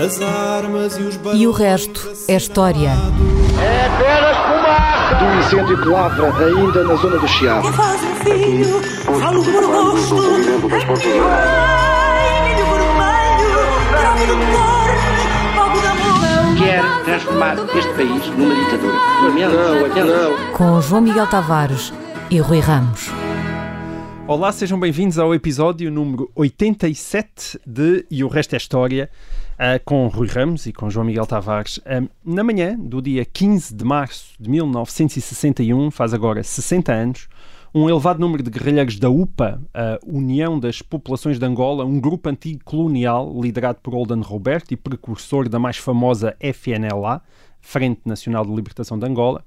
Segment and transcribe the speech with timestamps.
[0.00, 2.88] As armas e os E o resto é história.
[2.88, 5.14] É apenas fumaça!
[5.16, 7.70] Do incêndio que lavra ainda na zona do Chiado.
[7.74, 8.80] faz um filho,
[9.20, 9.98] falo por amor.
[16.56, 18.94] Quer transformar este país numa ditadura.
[19.96, 20.52] Não, não.
[20.54, 21.92] Com João Miguel Tavares
[22.30, 23.10] e Rui Ramos.
[24.26, 29.10] Olá, sejam bem-vindos ao episódio número 87 de E o Resto é História,
[29.84, 31.78] com Rui Ramos e com João Miguel Tavares.
[31.84, 37.28] Ah, na manhã do dia 15 de março de 1961, faz agora 60 anos,
[37.74, 42.30] um elevado número de guerrilheiros da UPA, a União das Populações de Angola, um grupo
[42.30, 47.20] anticolonial liderado por Olden Roberto e precursor da mais famosa FNLA,
[47.60, 49.44] Frente Nacional de Libertação de Angola,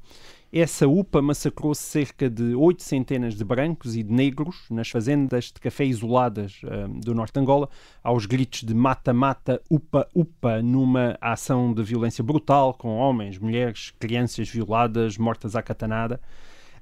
[0.54, 5.54] essa UPA massacrou cerca de oito centenas de brancos e de negros nas fazendas de
[5.54, 7.68] café isoladas ah, do norte de Angola,
[8.04, 15.18] aos gritos de mata-mata, upa-upa, numa ação de violência brutal com homens, mulheres, crianças violadas,
[15.18, 16.22] mortas à catanada.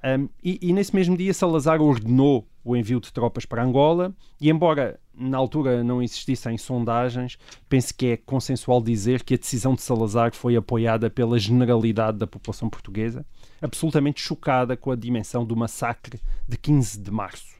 [0.04, 4.50] Um, e, e nesse mesmo dia Salazar ordenou o envio de tropas para Angola e
[4.50, 7.38] embora na altura não existissem sondagens,
[7.70, 12.26] penso que é consensual dizer que a decisão de Salazar foi apoiada pela generalidade da
[12.26, 13.26] população portuguesa,
[13.62, 17.56] absolutamente chocada com a dimensão do massacre de 15 de março.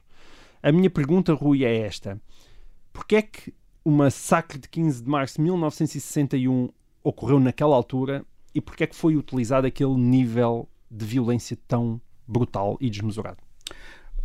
[0.62, 2.20] A minha pergunta, Rui, é esta.
[2.92, 6.68] Porquê é que o massacre de 15 de março de 1961
[7.02, 12.76] ocorreu naquela altura e porquê é que foi utilizado aquele nível de violência tão brutal
[12.80, 13.38] e desmesurado?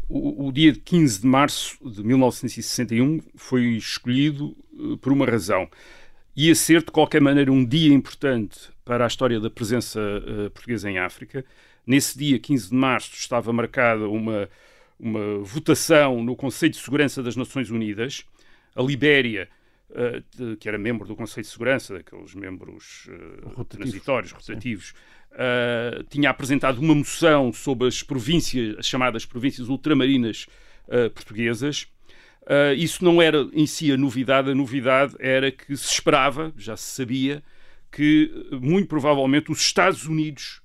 [0.09, 5.67] O, o dia de 15 de março de 1961 foi escolhido eh, por uma razão.
[6.37, 10.87] Ia ser, de qualquer maneira, um dia importante para a história da presença eh, portuguesa
[10.89, 11.43] em África.
[11.85, 14.47] Nesse dia, 15 de março, estava marcada uma,
[14.99, 18.23] uma votação no Conselho de Segurança das Nações Unidas.
[18.75, 19.49] A Libéria,
[20.37, 23.13] de- que era membro do Conselho de Segurança, daqueles membros eh,
[23.55, 23.67] Rotativos.
[23.69, 24.93] transitórios, rotativos,
[26.09, 30.45] tinha apresentado uma moção sobre as províncias, as chamadas províncias ultramarinas
[31.13, 31.87] portuguesas.
[32.49, 36.77] Eh, isso não era em si a novidade, a novidade era que se esperava, já
[36.77, 37.43] se sabia,
[37.91, 40.61] que eh, muito provavelmente os Estados Unidos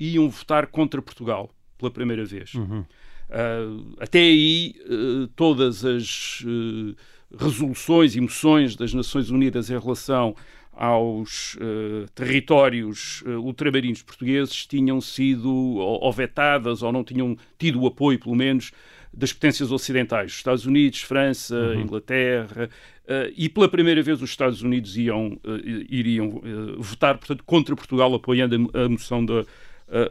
[0.00, 2.54] iam votar contra Portugal pela primeira vez.
[2.54, 6.96] Uh, até aí, uh, todas as uh,
[7.36, 10.34] resoluções e moções das Nações Unidas em relação
[10.72, 17.82] aos uh, territórios uh, ultramarinos portugueses tinham sido ou, ou vetadas ou não tinham tido
[17.82, 18.70] o apoio, pelo menos,
[19.12, 22.68] das potências ocidentais, Estados Unidos, França, Inglaterra,
[23.04, 25.58] uh, e pela primeira vez os Estados Unidos iam, uh,
[25.88, 29.44] iriam uh, votar, portanto, contra Portugal, apoiando a, a moção da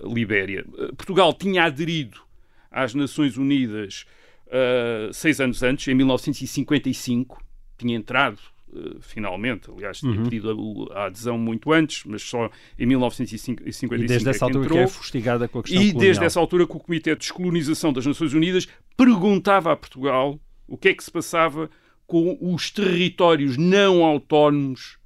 [0.03, 0.65] Libéria.
[0.97, 2.19] Portugal tinha aderido
[2.71, 4.07] às Nações Unidas
[5.13, 7.39] seis anos antes, em 1955,
[7.77, 8.39] tinha entrado
[8.73, 14.05] uh, finalmente, aliás, tinha pedido a, a adesão muito antes, mas só em 1955 E
[14.05, 14.77] desde é essa altura entrou.
[14.79, 16.01] que é fustigada com a questão E colonial.
[16.01, 20.77] desde essa altura que o Comitê de Descolonização das Nações Unidas perguntava a Portugal o
[20.77, 21.69] que é que se passava
[22.05, 24.97] com os territórios não autónomos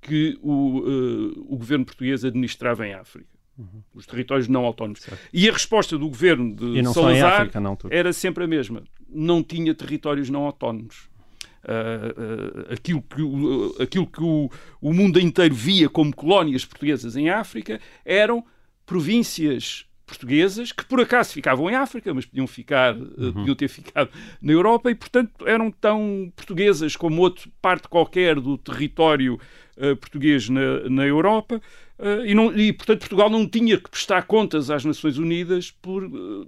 [0.00, 3.28] que o, eh, o governo português administrava em África.
[3.92, 5.04] Os territórios não autónomos.
[5.32, 6.82] E a resposta do governo de Uhum.
[6.82, 7.94] Não Salazar África, altura.
[7.94, 8.84] era sempre a mesma.
[9.08, 11.07] Não tinha territórios não autónomos.
[11.68, 17.14] Ah, ah, aquilo que, o, aquilo que o, o mundo inteiro via como colónias portuguesas
[17.14, 18.42] em África eram
[18.86, 23.32] províncias portuguesas que por acaso ficavam em África, mas podiam ficar, ah, Uhum.
[23.34, 24.08] podiam ter ficado
[24.40, 29.38] na Europa e portanto eram tão portuguesas como outra parte qualquer do território
[29.78, 31.60] ah, português na, na Europa
[31.98, 36.02] ah, e, não, e portanto Portugal não tinha que prestar contas às Nações Unidas por
[36.04, 36.46] ah,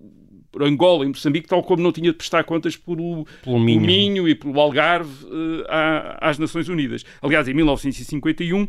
[0.50, 3.80] por Angola e Moçambique, tal como não tinha de prestar contas por o, Pelo Minho.
[3.82, 5.26] Minho e pelo Algarve
[5.68, 7.04] à- às Nações Unidas.
[7.22, 8.66] Aliás, em 1951,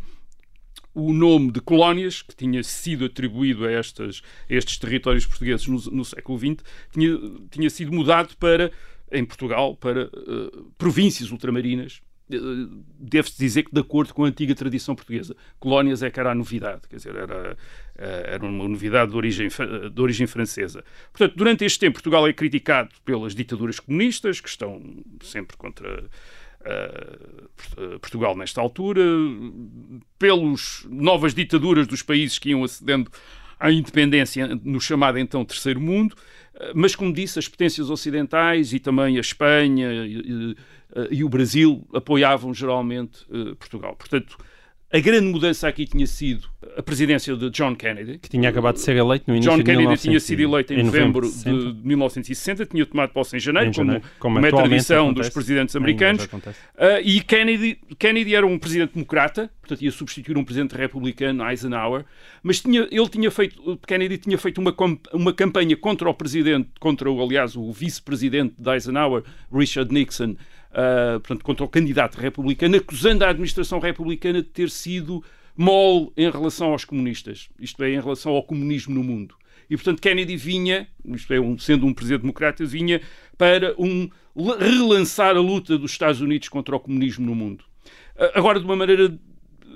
[0.93, 5.77] o nome de colónias, que tinha sido atribuído a, estas, a estes territórios portugueses no,
[5.91, 6.57] no século XX,
[6.91, 7.17] tinha,
[7.49, 8.71] tinha sido mudado para,
[9.11, 10.09] em Portugal, para eh,
[10.77, 12.01] províncias ultramarinas.
[12.31, 15.35] Eh, Deve-se dizer que de acordo com a antiga tradição portuguesa.
[15.59, 17.57] Colónias é que era a novidade, quer dizer, era,
[17.97, 19.47] eh, era uma novidade de origem,
[19.93, 20.83] de origem francesa.
[21.11, 24.81] Portanto, durante este tempo, Portugal é criticado pelas ditaduras comunistas, que estão
[25.21, 29.01] sempre contra uh, Port- Portugal nesta altura,
[30.19, 33.09] pelas novas ditaduras dos países que iam acedendo
[33.59, 36.15] à independência no chamado então Terceiro Mundo,
[36.75, 39.89] mas como disse, as potências ocidentais e também a Espanha
[41.09, 43.95] e, e- o Brasil apoiavam geralmente uh, Portugal.
[43.95, 44.37] Portanto,
[44.93, 48.17] a grande mudança aqui tinha sido a presidência de John Kennedy.
[48.17, 50.73] Que tinha acabado de ser eleito no início John de Kennedy 1900 tinha sido eleito
[50.73, 51.73] em, em novembro de 60.
[51.73, 55.29] de 1960, tinha tomado posse em janeiro, Em janeiro, como, como é tradição acontece.
[55.29, 56.25] dos presidentes americanos.
[56.25, 56.49] Uh,
[57.05, 62.03] e Kennedy, Kennedy era um presidente democrata, portanto ia substituir um presidente republicano, Eisenhower,
[62.43, 64.75] mas tinha, ele tinha feito, Kennedy tinha feito uma,
[65.13, 70.35] uma campanha contra o presidente, contra o, aliás, o vice-presidente de Eisenhower, Richard Nixon,
[70.71, 75.23] uh, portanto, contra o candidato republicano, acusando a administração republicana de ter sido
[75.55, 79.35] mole em relação aos comunistas, isto é, em relação ao comunismo no mundo.
[79.69, 82.99] E, portanto, Kennedy vinha, isto é, um- sendo um presidente democrata, vinha
[83.37, 84.09] para um,
[84.59, 87.63] relançar a luta dos Estados Unidos contra o comunismo no mundo.
[88.17, 89.67] Ah, Agora, de uma maneira eh,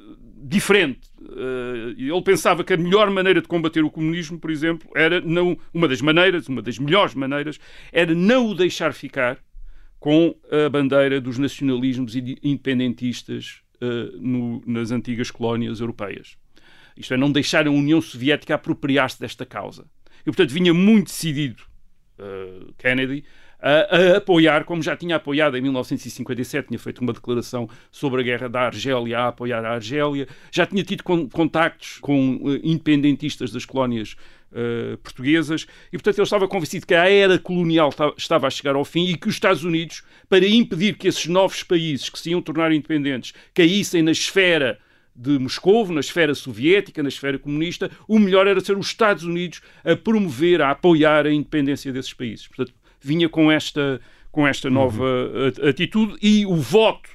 [0.44, 1.10] diferente.
[1.22, 5.58] Eh, ele pensava que a melhor maneira de combater o comunismo, por exemplo, era não
[5.74, 7.60] uma das maneiras, uma das melhores maneiras,
[7.92, 9.40] era não o deixar ficar
[10.06, 16.38] com a bandeira dos nacionalismos independentistas eh, no- nas antigas colónias europeias.
[16.96, 19.86] Isto é, não deixar a União Soviética apropriar-se desta causa.
[20.22, 21.64] E, portanto, vinha muito decidido
[22.20, 23.24] eh, Kennedy
[23.60, 28.24] a, a apoiar, como já tinha apoiado em 1957, tinha feito uma declaração sobre a
[28.24, 33.52] guerra da Argélia, a apoiar a Argélia, já tinha tido con- contactos com eh, independentistas
[33.52, 34.16] das colónias
[34.54, 38.76] eh, portuguesas e, portanto, ele estava convencido que a era colonial ta- estava a chegar
[38.76, 42.30] ao fim e que os Estados Unidos, para impedir que esses novos países que se
[42.32, 44.80] iam tornar independentes caíssem na esfera
[45.16, 49.62] de Moscou, na esfera soviética, na esfera comunista, o melhor era ser os Estados Unidos
[49.84, 52.48] a promover, a apoiar a independência desses países.
[52.48, 54.02] Portanto, vinha com esta,
[54.32, 55.06] com esta nova
[55.64, 57.10] a- atitude e o voto,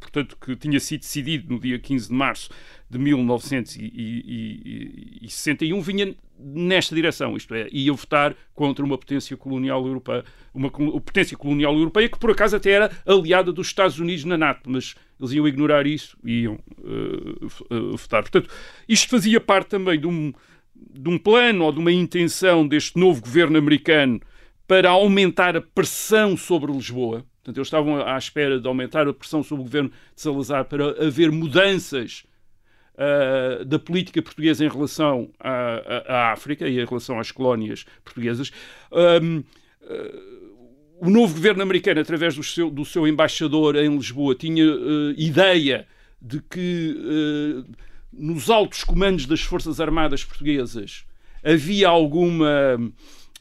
[0.00, 2.50] portanto, que tinha sido decidido no dia 15 de março
[2.90, 10.24] de 1961, vinha nesta direção, isto é, ia votar contra uma potência colonial europeia,
[10.54, 14.70] uma potência colonial europeia que por acaso até era aliada dos Estados Unidos na NATO,
[14.70, 18.22] mas eles iam ignorar isso e iam eh, f- eh, votar.
[18.22, 18.48] Portanto,
[18.88, 20.32] isto fazia parte também de um,
[20.76, 24.20] de um plano ou de uma intenção deste novo governo americano
[24.66, 27.24] para aumentar a pressão sobre Lisboa.
[27.48, 31.06] Portanto, eles estavam à espera de aumentar a pressão sobre o governo de Salazar para
[31.06, 32.24] haver mudanças
[32.98, 37.86] ah, da política portuguesa em relação à, à- à África e em relação às colónias
[38.04, 38.50] portuguesas.
[38.92, 39.42] Ahm,
[39.82, 40.38] ah,
[41.00, 45.86] o novo governo americano, através do seu, do seu embaixador em Lisboa, tinha ah, ideia
[46.20, 47.72] de que ah,
[48.12, 51.06] nos altos comandos das Forças Armadas Portuguesas
[51.42, 52.76] havia alguma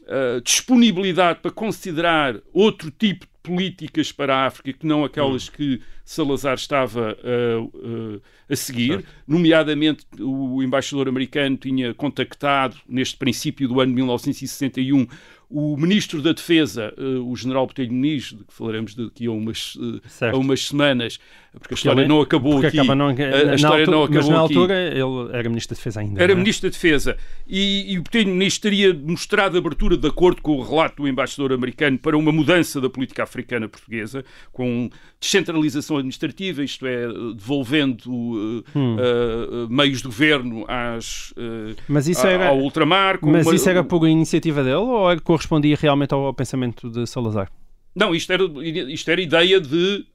[0.08, 6.56] ah, disponibilidade para considerar outro tipo políticas para a África que não aquelas que Salazar
[6.56, 9.06] estava ah, ah, a seguir.
[9.28, 15.08] Nomeadamente, o embaixador americano tinha contactado, neste princípio do ano de 1961,
[15.50, 19.78] o ministro da Defesa, eh, o general Botelho Muniz, de que falaremos daqui a umas,
[19.82, 20.36] eh, Certo.
[20.36, 21.20] a umas semanas,
[21.54, 22.88] porque a história ele- não acabou Porque aqui.
[22.96, 24.54] não, a, a história altura- não acabou mas na aqui.
[24.56, 26.22] altura ele era Ministro da Defesa ainda.
[26.22, 26.36] Era é?
[26.36, 27.18] Ministro da Defesa.
[27.48, 31.54] E, e o Botelho Muniz teria mostrado abertura de acordo com o relato do embaixador
[31.54, 34.90] americano para uma mudança da política africana portuguesa, com
[35.20, 42.30] descentralização administrativa, isto é, devolvendo eh, eh, meios de governo às, eh, Mas isso a-
[42.30, 43.18] era- ao ultramar.
[43.18, 46.90] com Mas uma- isso era por iniciativa dele ou era- correspondia realmente ao, ao pensamento
[46.90, 47.52] de Salazar?
[47.96, 48.44] Não, isto era,
[48.92, 50.06] isto era ideia de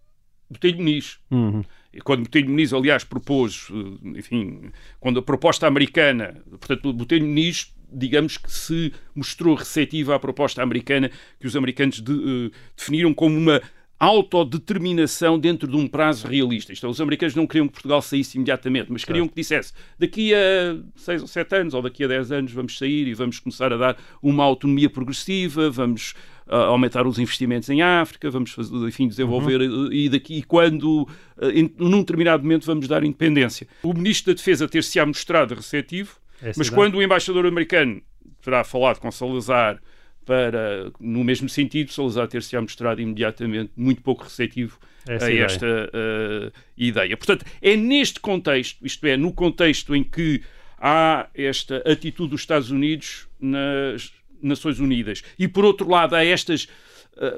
[0.51, 1.19] Botelho Muniz.
[1.31, 1.63] Uhum.
[2.05, 4.71] Quando Botelho Muniz, aliás, propôs, eh, enfim,
[5.01, 11.11] quando a proposta americana, portanto, Botelho Muniz, digamos que se mostrou receptiva à proposta americana
[11.39, 13.61] que os americanos de- eh, definiram como uma
[14.03, 16.73] autodeterminação dentro de um prazo realista.
[16.73, 20.35] Isto é, os americanos não queriam que Portugal saísse imediatamente, mas queriam que dissesse daqui
[20.35, 23.73] a seis ou sete anos ou daqui a dez anos vamos sair e vamos começar
[23.73, 26.15] a dar uma autonomia progressiva, vamos
[26.49, 29.93] ah, aumentar os investimentos em África, vamos fazer, enfim, desenvolver Uhum.
[29.93, 31.07] e daqui e quando
[31.41, 33.69] ah, em, num determinado momento vamos dar independência.
[33.85, 36.17] O Ministro da Defesa ter-se-á mostrado receptivo,
[36.57, 38.03] mas quando o embaixador americano
[38.43, 39.81] terá falado com Salazar
[40.25, 45.45] para, no mesmo sentido, Salazar ter-se-á mostrado imediatamente muito pouco receptivo Essa a ideia.
[45.45, 47.17] esta uh, ideia.
[47.17, 50.43] Portanto, é neste contexto, isto é, no contexto em que
[50.79, 54.13] há esta atitude dos Estados Unidos nas
[54.43, 56.69] Nações Unidas e, por outro lado, há estas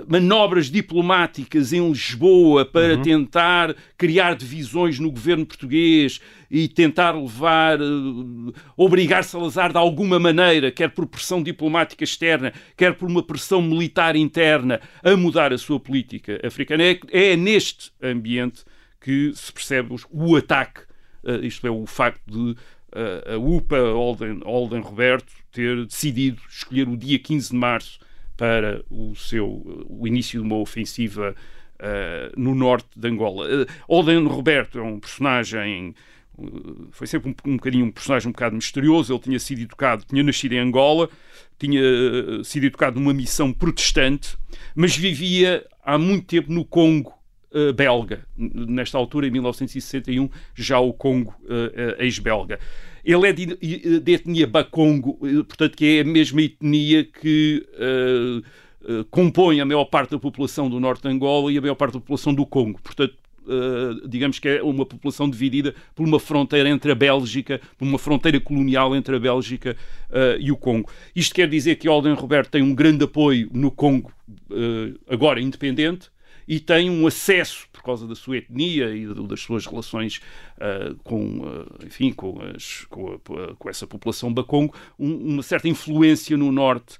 [0.07, 8.52] manobras diplomáticas em Lisboa para tentar criar divisões no governo português e tentar levar, uh,
[8.76, 14.14] obrigar Salazar de alguma maneira, quer por pressão diplomática externa, quer por uma pressão militar
[14.14, 16.85] interna, a mudar a sua política africana.
[16.85, 18.64] É, é neste ambiente
[19.00, 20.83] que se percebe os- o ataque,
[21.25, 26.88] uh, isto é, o facto de uh, a UPA Olden, Olden Roberto ter decidido escolher
[26.88, 27.99] o dia 15 de março
[28.36, 31.34] para o seu o início de uma ofensiva
[32.36, 33.46] no norte de Angola.
[33.46, 35.94] Uh, Olden Roberto é um personagem
[36.90, 39.12] foi sempre um, um bocadinho um personagem um bocado misterioso.
[39.12, 41.08] Ele tinha sido educado, tinha nascido em Angola,
[41.58, 41.82] tinha
[42.42, 44.36] sido educado numa missão protestante,
[44.74, 47.12] mas vivia há muito tempo no Congo
[47.52, 48.26] uh, belga.
[48.36, 52.58] Nesta altura, em 1961, já o Congo uh, ex-belga.
[53.04, 57.66] Ele é de, de, etnia Bakongo, portanto, que é a mesma etnia que
[59.11, 62.00] compõe a maior parte da população do norte de Angola e a maior parte da
[62.00, 62.80] população do Congo.
[62.82, 63.14] Portanto,
[63.46, 67.99] Uh, digamos que é uma população dividida por uma fronteira entre a Bélgica, por uma
[67.99, 69.76] fronteira colonial entre a Bélgica
[70.08, 70.88] uh, e o Congo.
[71.14, 74.11] Isto quer dizer que Alden Roberto tem um grande apoio no Congo,
[74.50, 76.08] uh, agora independente,
[76.46, 80.20] e tem um acesso, por causa da sua etnia e das suas relações
[81.02, 81.42] com,
[81.84, 86.98] enfim, com, as, com, a, com, essa população Bakongo, um, uma certa influência no norte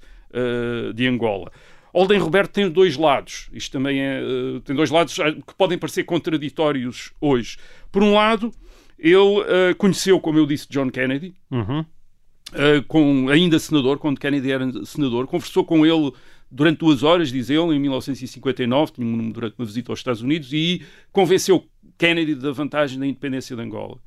[0.93, 1.51] de Angola.
[1.95, 3.47] Olden Roberto tem dois lados.
[3.53, 7.57] Isto também é, uh, tem dois lados que podem parecer contraditórios hoje.
[7.89, 8.51] Por um lado,
[8.99, 11.79] ele uh, conheceu, como eu disse, John Kennedy, uhum.
[11.79, 16.11] uh, com, ainda senador, quando Kennedy era senador, conversou com ele
[16.55, 18.93] durante duas horas, diz ele, em 1959,
[19.33, 20.81] durante uma visita aos Estados Unidos, e
[21.11, 21.65] convenceu
[21.97, 23.97] Kennedy da vantagem da independência de Angola.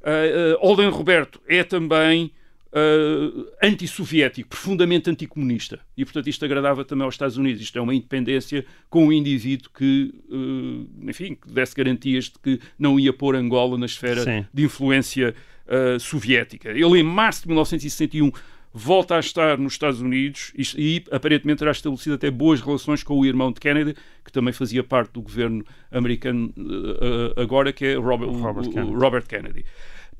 [0.00, 2.32] Uh, Olden Roberto é também
[2.72, 5.78] uh, antissoviético, profundamente anticomunista.
[5.94, 7.60] E, portanto, isto agradava também aos Estados Unidos.
[7.60, 12.60] Isto é uma independência com um indivíduo que, uh, enfim, que desse garantias de que
[12.78, 14.46] não ia pôr Angola na esfera Sim.
[14.52, 15.34] de influência
[15.66, 16.70] uh, soviética.
[16.70, 18.32] Ele, em março de 1961,
[18.72, 23.26] volta a estar nos Estados Unidos e, aparentemente terá estabelecido até boas relações com o
[23.26, 28.30] irmão de Kennedy, que também fazia parte do governo americano uh, agora, que é Robert,
[28.30, 28.94] Robert Kennedy.
[28.94, 29.64] Robert Kennedy.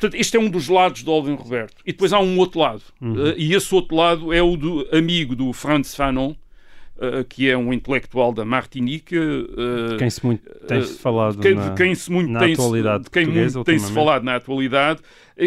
[0.01, 1.83] Portanto, este é um dos lados do Alden Roberto.
[1.85, 2.83] E depois há um outro lado.
[3.03, 3.13] Uhum.
[3.13, 7.57] Uh, e esse outro lado é o do amigo do Franz Fanon, uh, que é
[7.57, 9.19] um intelectual da Martinique.
[9.19, 13.05] Uh, quem se muito tem -se falado quem, na, quem se muito na tem atualidade
[13.05, 15.03] -se, quem muito tem-se falado na atualidade,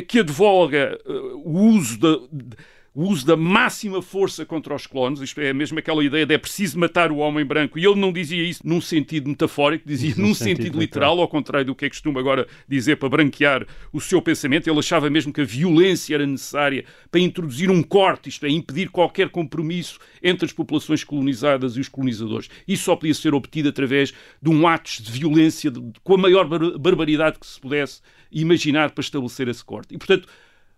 [0.07, 0.99] que advoga
[1.43, 2.17] o uso da...
[2.31, 2.55] De,
[2.95, 6.37] o uso da máxima força contra os clones, isto é mesmo aquela ideia de é
[6.37, 10.27] preciso matar o homem branco, e ele não dizia isso num sentido metafórico, dizia num,
[10.27, 13.65] num sentido, sentido literal, literal, ao contrário do que é costume agora dizer para branquear
[13.91, 14.69] o seu pensamento.
[14.69, 18.89] Ele achava mesmo que a violência era necessária para introduzir um corte, isto é, impedir
[18.89, 22.49] qualquer compromisso entre as populações colonizadas e os colonizadores.
[22.67, 26.47] Isso só podia ser obtido através de um ato de violência de, com a maior
[26.47, 29.95] bar barbaridade que se pudesse imaginar para estabelecer esse corte.
[29.95, 30.27] E, portanto,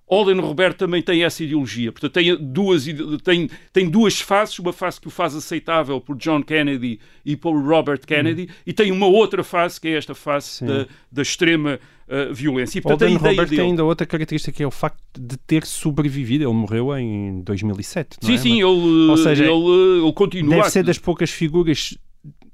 [0.07, 1.91] Olden Roberto também tem essa ideologia.
[1.91, 2.85] Portanto, tem duas,
[3.23, 7.59] tem, tem duas faces, uma face que o faz aceitável por John Kennedy e por
[7.59, 8.53] Robert Kennedy, hum.
[8.67, 12.77] e tem uma outra face, que é esta face da, da, extrema uh, violência.
[12.77, 13.61] E, portanto, Olden Roberto dele...
[13.61, 16.43] tem ainda outra característica, que é o facto de ter sobrevivido.
[16.43, 18.37] Ele morreu em 2007, Sim, é?
[18.37, 20.57] sim, ele, Ou seja, ele, ele continua...
[20.57, 21.97] Deve ser das poucas figuras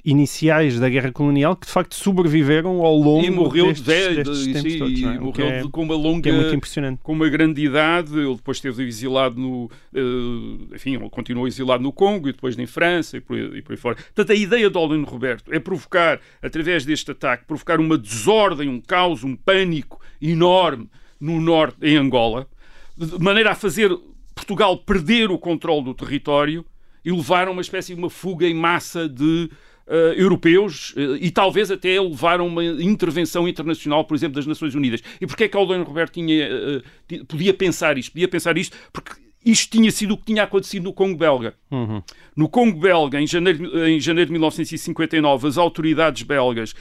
[0.03, 4.45] iniciais da guerra colonial que de facto sobreviveram ao longo e morreu destes, de, destes
[4.45, 5.19] de, tempos sim, todos, é?
[5.19, 6.99] morreu é, com uma longa é muito impressionante.
[7.03, 12.29] com uma grande idade ele depois esteve exilado no uh, enfim continuou exilado no Congo
[12.29, 15.03] e depois em França e por, e por aí fora portanto a ideia de Olin
[15.03, 20.89] Roberto é provocar através deste ataque provocar uma desordem um caos um pânico enorme
[21.19, 22.47] no norte em Angola
[22.97, 23.91] de maneira a fazer
[24.33, 26.65] Portugal perder o controle do território
[27.03, 29.49] e levar a uma espécie de uma fuga em massa de
[29.87, 35.01] Uh, europeus uh, e talvez até levaram uma intervenção internacional, por exemplo, das Nações Unidas.
[35.19, 38.11] E porquê é que Alden Roberto tinha, uh, podia pensar isto?
[38.11, 41.55] Podia pensar isto porque isto tinha sido o que tinha acontecido no Congo belga.
[41.69, 42.01] Uhum.
[42.35, 46.73] No Congo belga, em janeiro, em janeiro de 1959, as autoridades belgas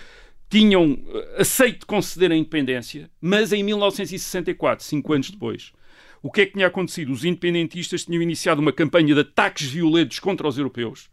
[0.49, 0.99] tinham
[1.39, 5.73] aceito conceder a independência, mas em 1964, cinco anos depois,
[6.23, 7.13] o que é que tinha acontecido?
[7.13, 11.09] Os independentistas tinham iniciado uma campanha de ataques violentos contra os europeus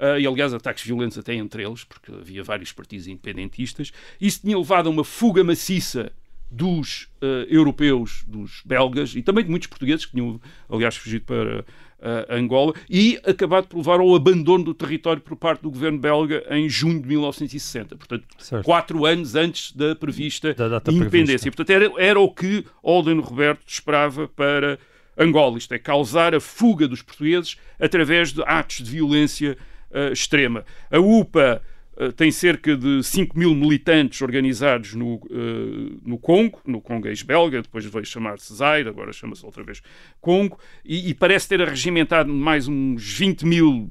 [0.00, 3.92] uh, e aliás ataques violentos até entre eles, porque havia vários partidos independentistas.
[4.20, 6.10] Isso tinha levado a uma fuga maciça
[6.50, 11.60] dos uh, europeus, dos belgas e também de muitos portugueses que tinham, aliás, fugido para
[11.60, 16.44] uh, Angola e acabado por levar ao abandono do território por parte do governo belga
[16.50, 17.94] em junho de 1960.
[17.94, 18.64] Portanto, certo.
[18.64, 21.08] quatro anos antes da prevista da independência.
[21.08, 21.50] Prevista.
[21.52, 24.76] Portanto, era, era o que Olden Roberto esperava para
[25.16, 25.58] Angola.
[25.58, 29.56] Isto é, causar a fuga dos portugueses através de atos de violência
[29.90, 30.64] uh, extrema.
[30.90, 31.62] A UPA
[31.96, 37.62] uh, tem cerca de 5 mil militantes organizados no, uh, no Congo, no Congo ex-belga,
[37.62, 39.82] depois veio chamar-se Zaire, agora chama-se outra vez
[40.20, 43.90] Congo, e, e, parece ter arregimentado mais uns 20 mil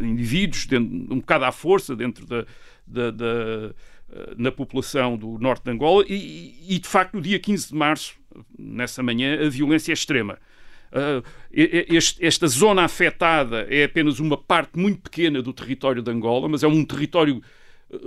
[0.00, 2.44] indivíduos, dentro, um bocado à força, dentro da,
[2.86, 3.74] da, da
[4.38, 8.14] na população do norte de Angola e, e, de facto, no dia 15 de março,
[8.58, 10.38] nessa manhã, a violência é extrema.
[10.90, 16.48] Uh, este, esta zona afetada é apenas uma parte muito pequena do território de Angola,
[16.48, 17.42] mas é um território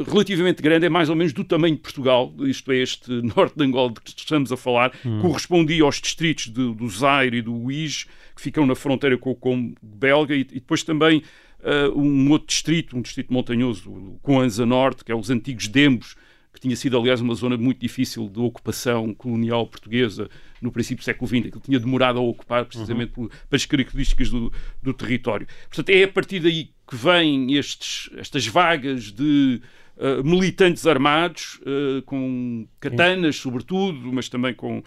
[0.08, 3.64] relativamente grande, é mais ou menos do tamanho de Portugal, isto é, este norte de
[3.64, 5.22] Angola de que estamos a falar, hum.
[5.22, 9.36] correspondia aos distritos de, do Zaire e do Uige, que ficam na fronteira com o
[9.36, 11.24] Congo belga, e, e depois também
[11.60, 16.16] uh, um outro distrito, um distrito montanhoso, o Coanza Norte, que é os antigos Dembos,
[16.62, 20.30] que tinha sido, aliás, uma zona muito difícil de ocupação colonial portuguesa
[20.62, 23.28] no princípio do século XX, que tinha demorado a ocupar precisamente uhum.
[23.50, 25.48] pelas características do, do, território.
[25.68, 29.60] Portanto, é a partir daí que vêm estes, estas vagas de
[29.98, 33.42] uh, militantes armados, uh, com katanas, Sim.
[33.42, 34.84] sobretudo, mas também com uh,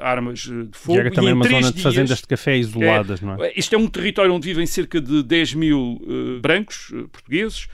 [0.00, 0.98] armas de fogo.
[0.98, 3.52] E era também e uma zona dias, de fazendas de café isoladas, é, não é?
[3.56, 6.00] Isto é um território onde vivem cerca de 10 mil
[6.40, 7.66] brancos portugueses.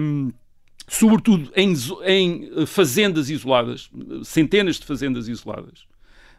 [0.00, 0.32] Um,
[0.86, 1.74] sobretudo em,
[2.04, 3.90] em, fazendas isoladas,
[4.24, 5.86] centenas de fazendas isoladas.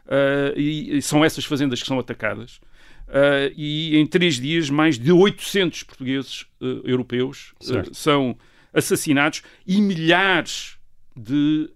[0.06, 2.60] Uh, e, e, são essas fazendas que são atacadas.
[3.08, 7.52] Uh, e em três dias, mais de 800 portugueses uh, europeus
[7.92, 8.36] são
[8.72, 10.76] assassinados e milhares
[11.16, 11.70] de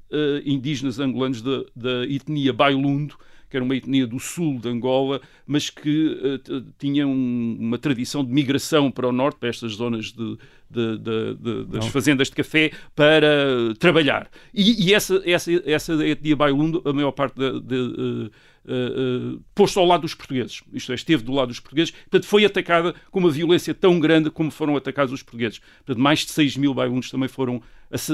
[0.44, 3.16] indígenas angolanos da, da etnia Bailundo
[3.50, 8.24] que era uma etnia do sul de Angola, mas que uh, tinha um, uma tradição
[8.24, 10.38] de migração para o norte, para estas zonas de,
[10.70, 14.30] de, de, das fazendas de café, para trabalhar.
[14.54, 18.30] E, e essa, essa, essa etnia Bailundo, a maior parte de
[18.64, 20.62] uh, posto ao lado dos portugueses.
[20.72, 21.92] Isto é, esteve do lado dos portugueses.
[21.92, 25.60] Portanto, foi atacada com uma violência tão grande como foram atacados os portugueses.
[25.84, 27.62] Portanto, mais de 6 mil bailundos também foram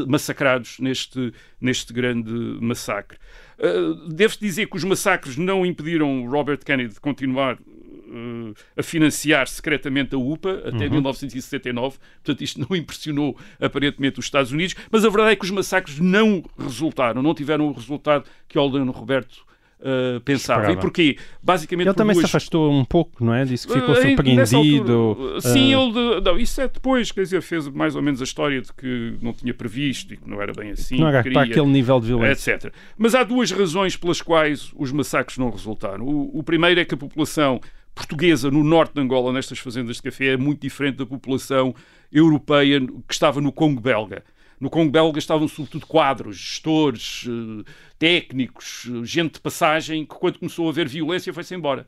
[0.07, 3.19] massacrados neste, neste grande massacre.
[3.59, 7.59] Uh, Devo-se dizer que os massacres não impediram Robert Kennedy de continuar
[8.07, 10.93] uh, a financiar secretamente a UPA até uhum.
[10.93, 11.99] 1979.
[12.23, 14.75] Portanto, isto não impressionou aparentemente os Estados Unidos.
[14.91, 18.93] Mas a verdade é que os massacres não resultaram, não tiveram o resultado que Aldano
[18.93, 19.45] Roberto
[19.87, 20.62] uh, pensava.
[20.62, 20.78] Esperava.
[20.78, 21.16] E porquê?
[21.43, 22.28] Basicamente ele também duas...
[22.28, 23.45] se afastou um pouco, não é?
[23.45, 24.93] Disse que ficou uh, surpreendido.
[24.93, 25.40] Altura, uh...
[25.40, 26.21] Sim, ele.
[26.21, 29.33] Não, isso é depois, quer dizer, fez mais ou menos a história de que não
[29.33, 30.99] tinha previsto e que não era bem assim.
[30.99, 32.55] Não era queria, para aquele nível de violência.
[32.55, 32.73] Etc.
[32.99, 36.05] Mas há duas razões pelas quais os massacres não resultaram.
[36.05, 37.61] O, o primeiro é que a população
[37.95, 41.75] portuguesa no norte de Angola, nestas fazendas de café, é muito diferente da população
[42.12, 44.23] europeia que estava no Congo belga.
[44.61, 50.39] No Congo belga estavam sobretudo quadros, gestores, eh, técnicos, eh, gente de passagem, que quando
[50.39, 51.87] começou a haver violência foi-se embora.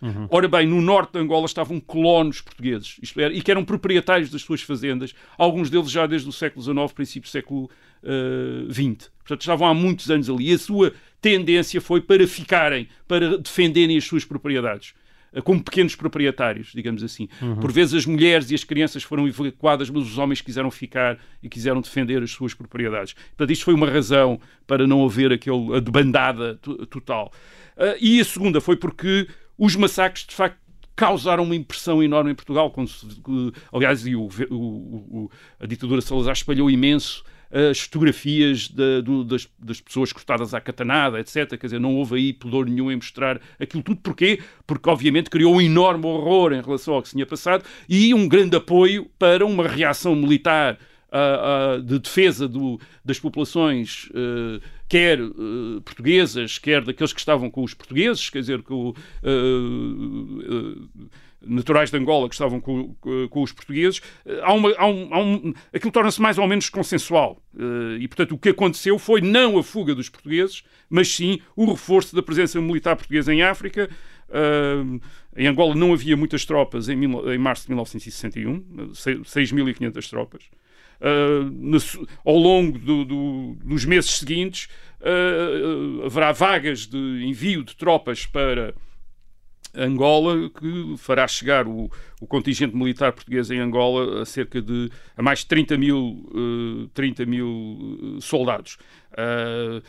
[0.00, 0.28] Uhum.
[0.30, 4.30] Ora bem, no norte de Angola estavam colonos portugueses, isto era, e que eram proprietários
[4.30, 7.70] das suas fazendas, alguns deles já desde o século XIX, princípio do século
[8.70, 9.06] XX.
[9.06, 10.50] Uh, eh, Portanto, estavam há muitos anos ali.
[10.50, 14.94] E a sua tendência foi para ficarem, para defenderem as suas propriedades.
[15.32, 17.28] Eh, como pequenos proprietários, digamos assim.
[17.40, 17.56] Uhum.
[17.56, 21.48] Por vezes as mulheres e as crianças foram evacuadas, mas os homens quiseram ficar e
[21.48, 23.14] quiseram defender as suas propriedades.
[23.14, 26.56] Portanto, isto foi uma razão para não haver aquele, a debandada
[26.90, 27.32] total.
[27.76, 30.58] Uh, e a segunda foi porque os massacres, de facto,
[30.96, 32.70] causaram uma impressão enorme em Portugal.
[32.70, 32.90] Quando,
[33.72, 39.80] aliás, o, o, o, a ditadura Salazar espalhou imenso as fotografias de, do, das, das,
[39.80, 41.48] pessoas cortadas à catanada, etc.
[41.58, 44.00] Quer dizer, não houve aí pudor nenhum em mostrar aquilo tudo.
[44.00, 44.40] Porquê?
[44.66, 48.28] Porque, obviamente, criou um enorme horror em relação ao que se tinha passado e um
[48.28, 55.18] grande apoio para uma reação militar uh, uh, de defesa do, das populações, uh, quer
[55.84, 58.94] portuguesas, quer daqueles que estavam com os portugueses, quer dizer, com
[61.40, 65.20] naturais de Angola que estavam com, com os portugueses, eh, há uma, há um, há
[65.20, 67.42] um, aquilo torna-se mais ou menos consensual.
[67.56, 71.70] Eh, e, portanto, o que aconteceu foi não a fuga dos portugueses, mas sim o
[71.70, 73.88] reforço da presença militar portuguesa em África.
[74.28, 75.00] Uh,
[75.34, 80.44] em Angola não havia muitas tropas em, em março de 1961, 6.500 tropas.
[81.00, 81.78] Uh, no,
[82.24, 84.68] ao longo do, do, dos meses seguintes,
[85.00, 88.74] uh, haverá vagas de envio de tropas para
[89.74, 95.22] Angola, que fará chegar o, o, contingente militar português em Angola a cerca de a
[95.22, 98.78] mais de 30 mil, uh, 30 mil eh, soldados.
[99.12, 99.82] Uh,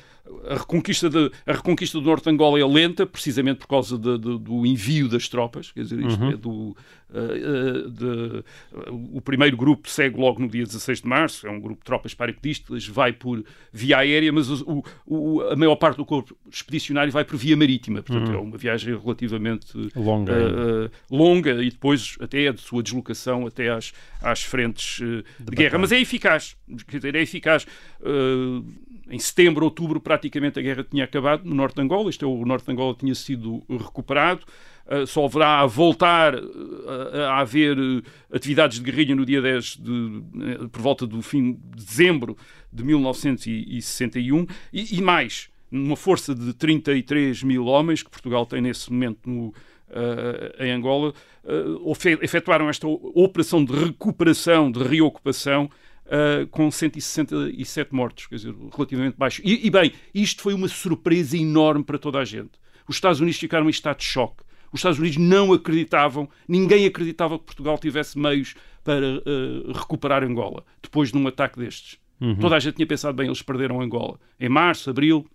[0.48, 4.18] a reconquista, de, a reconquista do norte de Angola é lenta, precisamente por causa de,
[4.18, 6.32] de, do envio das tropas, quer dizer, isto uhum.
[6.32, 6.76] é do, uh,
[7.13, 11.60] uh, de, uh, o primeiro grupo segue logo no dia 16 de março, é um
[11.60, 16.06] grupo de tropas paraquedistas, vai por via aérea, mas o, o, a maior parte do
[16.06, 18.36] corpo expedicionário vai por via marítima, portanto uhum.
[18.36, 24.43] é uma viagem relativamente longa, longa e depois até a sua deslocação até às, às
[24.43, 24.99] frentes
[25.39, 27.65] de, guerra, mas é eficaz, quer dizer, é eficaz
[29.10, 32.10] em setembro, outubro, praticamente a guerra tinha acabado no norte de Angola.
[32.10, 34.45] Isto é, o norte de Angola tinha sido recuperado.
[34.86, 38.03] Uh, só haverá a voltar uh, a haver uh,
[38.34, 40.23] atividades de guerrilha no dia 10, de,
[40.71, 42.38] por volta do fim de dezembro
[42.71, 44.47] de 1961.
[44.73, 49.53] E, e mais, numa força de 33 mil homens que Portugal tem nesse momento no,
[50.60, 51.13] em Angola,
[52.21, 55.69] efetuaram esta operação de recuperação, de reocupação
[56.10, 59.41] uh, com 167 mortos, quer dizer, relativamente baixo.
[59.45, 62.52] E, e, bem, isto foi uma surpresa enorme para toda a gente.
[62.88, 64.43] Os Estados Unidos ficaram em estado de choque.
[64.71, 70.63] Os Estados Unidos não acreditavam, ninguém acreditava que Portugal tivesse meios para uh, recuperar Angola
[70.82, 71.99] depois de um ataque destes.
[72.19, 72.36] Uhum.
[72.36, 74.19] Toda a gente tinha pensado, bem, eles perderam Angola.
[74.39, 75.25] Em março, abril,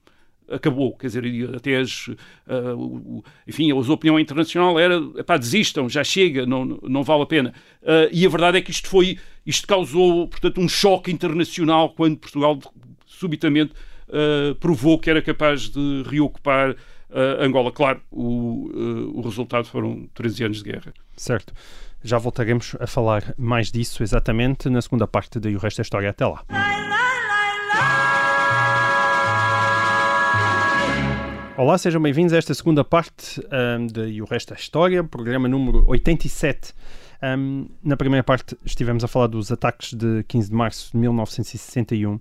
[0.49, 6.47] acabou, quer dizer, até as, uh, enfim, a opinião internacional era, pá, desistam, já chega,
[6.47, 7.55] não, não vale a pena.
[7.83, 12.19] Uh, e a verdade é que isto foi, isto causou, portanto, um choque internacional quando
[12.19, 12.59] Portugal
[13.07, 13.73] subitamente
[14.09, 16.77] uh, provou que era capaz de reocupar
[17.39, 17.71] Angola.
[17.71, 18.73] Claro, o,
[19.15, 20.93] o resultado foram 13 anos de guerra.
[21.17, 21.55] Certo.
[22.03, 26.11] Já voltaremos a falar mais disso exatamente na segunda parte de o Resto da História.
[26.11, 26.45] Até lá.
[31.57, 33.41] Olá, sejam bem-vindos a esta segunda parte
[33.79, 36.75] um, de E o Resto da História, programa número 87.
[37.23, 42.19] Um, na primeira parte estivemos a falar dos ataques de 15 de março de 1961.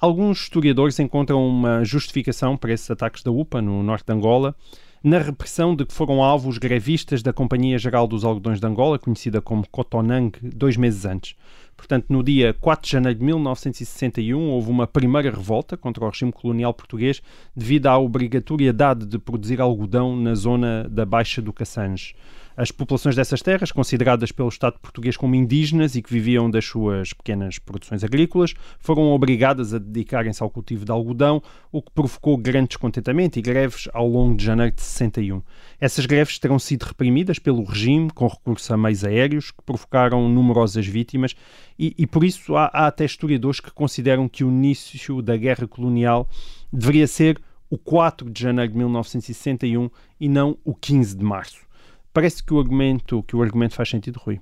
[0.00, 4.56] Alguns historiadores encontram uma justificação para esses ataques da UPA no norte de Angola
[5.02, 9.40] na repressão de que foram alvos grevistas da Companhia Geral dos Algodões de Angola, conhecida
[9.40, 11.34] como Cotonang, dois meses antes.
[11.80, 16.30] Portanto, no dia 4 de janeiro de 1961, houve uma primeira revolta contra o regime
[16.30, 17.22] colonial português
[17.56, 22.14] devido à obrigatoriedade de produzir algodão na zona da Baixa do Cassange.
[22.60, 27.14] As populações dessas terras, consideradas pelo Estado português como indígenas e que viviam das suas
[27.14, 31.42] pequenas produções agrícolas, foram obrigadas a dedicarem-se ao cultivo de algodão,
[31.72, 35.42] o que provocou grande descontentamento e greves ao longo de janeiro de 61.
[35.80, 40.86] Essas greves terão sido reprimidas pelo regime, com recurso a meios aéreos, que provocaram numerosas
[40.86, 41.34] vítimas,
[41.78, 45.66] e, e por isso há, há até historiadores que consideram que o início da guerra
[45.66, 46.28] colonial
[46.70, 51.69] deveria ser o 4 de janeiro de 1961 e não o 15 de março.
[52.12, 54.40] Parece que o argumento, que o argumento faz sentido, Rui.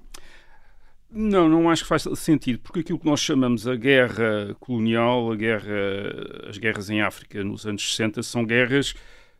[1.11, 5.37] Não, não acho que faz sentido, porque aquilo que nós chamamos a guerra colonial, a
[5.37, 8.95] guerra, as guerras em África nos anos 60, são guerras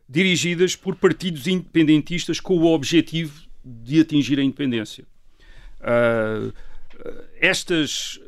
[0.07, 5.05] dirigidas por partidos independentistas com o objetivo de atingir a independência.
[5.81, 6.51] Uh,
[7.39, 8.19] estas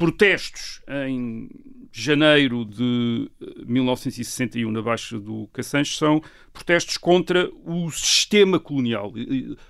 [0.00, 1.50] protestos em
[1.92, 3.30] janeiro de
[3.66, 6.22] 1961 eh, na Baixa do Cassanjo são
[6.54, 9.12] protestos contra o sistema colonial,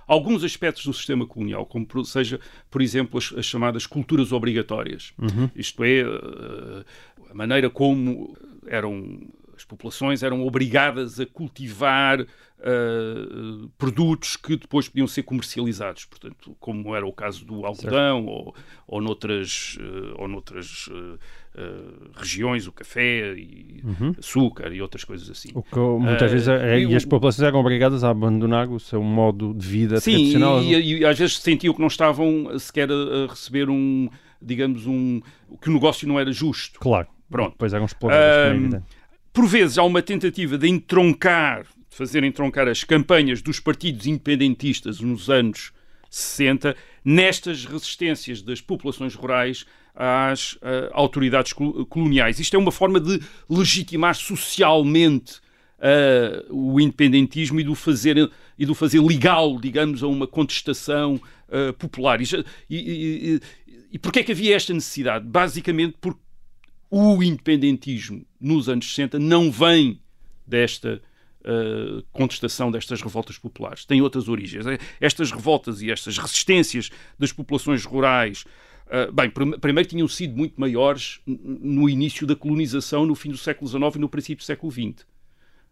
[0.06, 2.38] alguns aspectos do sistema colonial, como seja,
[2.70, 5.12] por exemplo, as, as chamadas culturas obrigatórias.
[5.18, 5.50] Uhum.
[5.56, 6.84] Isto é, eh,
[7.28, 8.36] a maneira como
[8.68, 9.26] eram
[9.70, 17.06] populações eram obrigadas a cultivar uh, produtos que depois podiam ser comercializados, portanto, como era
[17.06, 18.54] o caso do algodão ou,
[18.88, 21.18] ou noutras, uh, ou noutras uh,
[22.16, 24.12] regiões, o café e uhum.
[24.18, 25.50] açúcar e outras coisas assim.
[25.54, 29.02] O que muitas vezes é, e, e as populações eram obrigadas a abandonar o seu
[29.02, 30.60] modo de vida sim, tradicional.
[30.60, 34.08] Sim, e, e, às vezes sentiam que não estavam sequer a, a receber um,
[34.42, 35.20] digamos, um,
[35.60, 36.80] que o negócio não era justo.
[36.80, 37.06] Claro.
[37.30, 37.52] Pronto.
[37.52, 38.82] Depois eram explorados, um,
[39.32, 45.00] por vezes há uma tentativa de entroncar, de fazer entroncar as campanhas dos partidos independentistas
[45.00, 45.72] nos anos
[46.10, 49.64] 60 nestas resistências das populações rurais
[49.94, 52.40] às uh, autoridades coloniais.
[52.40, 55.40] Isto é uma forma de legitimar socialmente
[55.78, 61.72] uh, o independentismo e do fazer e do fazer legal, digamos, a uma contestação uh,
[61.74, 62.20] popular.
[62.20, 62.26] E,
[62.68, 62.76] e,
[63.36, 63.40] e,
[63.92, 65.24] e porquê é que havia esta necessidade?
[65.26, 66.20] Basicamente porque
[66.90, 70.00] o independentismo nos anos 60 não vem
[70.46, 71.00] desta
[71.42, 73.84] uh, contestação destas revoltas populares.
[73.84, 74.66] Tem outras origens.
[74.66, 78.44] É, estas revoltas e estas resistências das populações rurais
[78.90, 83.70] Uh, bem, primeiro tinham sido muito maiores no início da colonização, no fim do século
[83.70, 85.06] XIX e no princípio do século XX.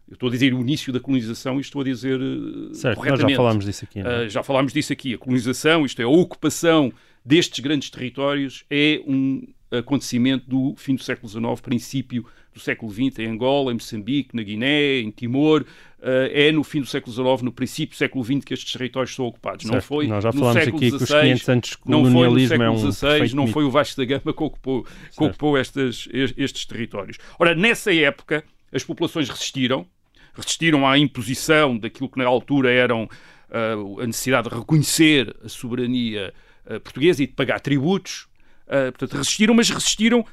[0.07, 3.23] Eu estou a dizer o início da colonização e estou a dizer uh, certo, corretamente.
[3.23, 3.99] Nós já falámos disso aqui.
[3.99, 5.13] Uh, já falámos disso aqui.
[5.15, 11.03] A colonização, isto é, a ocupação destes grandes territórios, é um acontecimento do fim do
[11.03, 15.61] século XIX, princípio do século XX, em Angola, em Moçambique, na Guiné, em Timor.
[15.99, 19.13] Uh, é no fim do século XIX, no princípio do século XX, que estes territórios
[19.13, 19.63] são ocupados.
[19.63, 19.73] Certo.
[19.73, 22.63] Não foi Nós já falámos aqui XVI, que os 500 anos não foi no século
[22.63, 26.65] é um XVI, não foi o Vasco da Gama que ocupou, que ocupou estas, estes
[26.65, 27.17] territórios.
[27.37, 29.85] Ora, nessa época, as populações resistiram,
[30.33, 36.33] resistiram à imposição daquilo que na altura eram uh, a necessidade de reconhecer a soberania
[36.65, 38.28] uh, portuguesa e de pagar tributos,
[38.69, 40.23] Uh, portanto, resistiram, mas resistiram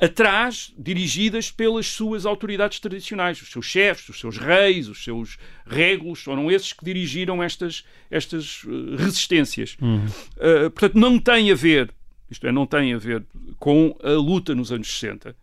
[0.00, 6.22] atrás, dirigidas pelas suas autoridades tradicionais, os seus chefes, os seus reis, os seus régulos,
[6.22, 9.76] foram esses que dirigiram estas, estas uh, resistências.
[9.80, 10.06] Uhum.
[10.06, 11.92] Uh, portanto, não tem a ver,
[12.30, 13.24] isto é, não tem a ver
[13.58, 15.36] com a luta nos anos 60,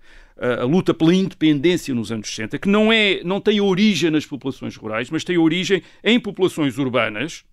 [0.59, 4.75] a luta pela independência nos anos 60, que não, é, não tem origem nas populações
[4.75, 7.43] rurais, mas tem origem em populações urbanas,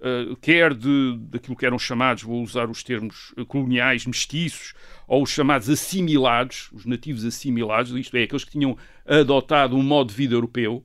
[0.00, 4.74] uh, quer de, daquilo que eram chamados, vou usar os termos coloniais, mestiços,
[5.06, 10.08] ou os chamados assimilados, os nativos assimilados, isto é, aqueles que tinham adotado um modo
[10.08, 10.84] de vida europeu,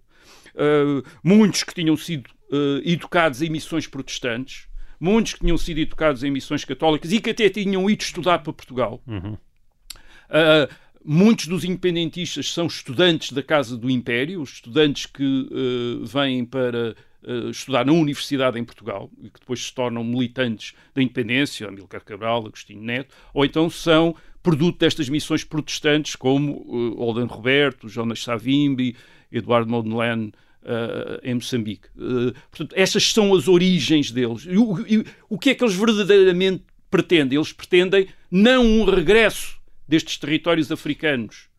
[0.56, 4.68] uh, muitos que tinham sido uh, educados em missões protestantes,
[5.00, 8.54] muitos que tinham sido educados em missões católicas e que até tinham ido estudar para
[8.54, 9.02] Portugal.
[9.06, 9.34] Uhum.
[9.34, 10.74] Uh,
[11.04, 16.96] muitos dos independentistas são estudantes da Casa do Império, os estudantes que uh, vêm para
[17.28, 22.04] uh, estudar na Universidade em Portugal e que depois se tornam militantes da independência, Amílcar
[22.04, 28.96] Cabral, Agostinho Neto, ou então são produto destas missões protestantes como uh, Roberto, Jonas Savimbi,
[29.32, 30.34] Eduardo Mondlane
[30.64, 31.88] uh, em Moçambique.
[31.96, 34.46] Uh, portanto, estas são as origens deles.
[34.46, 37.38] E o, e, o que é que eles verdadeiramente pretendem?
[37.38, 39.58] Eles pretendem não um regresso
[39.88, 41.50] destes territórios africanos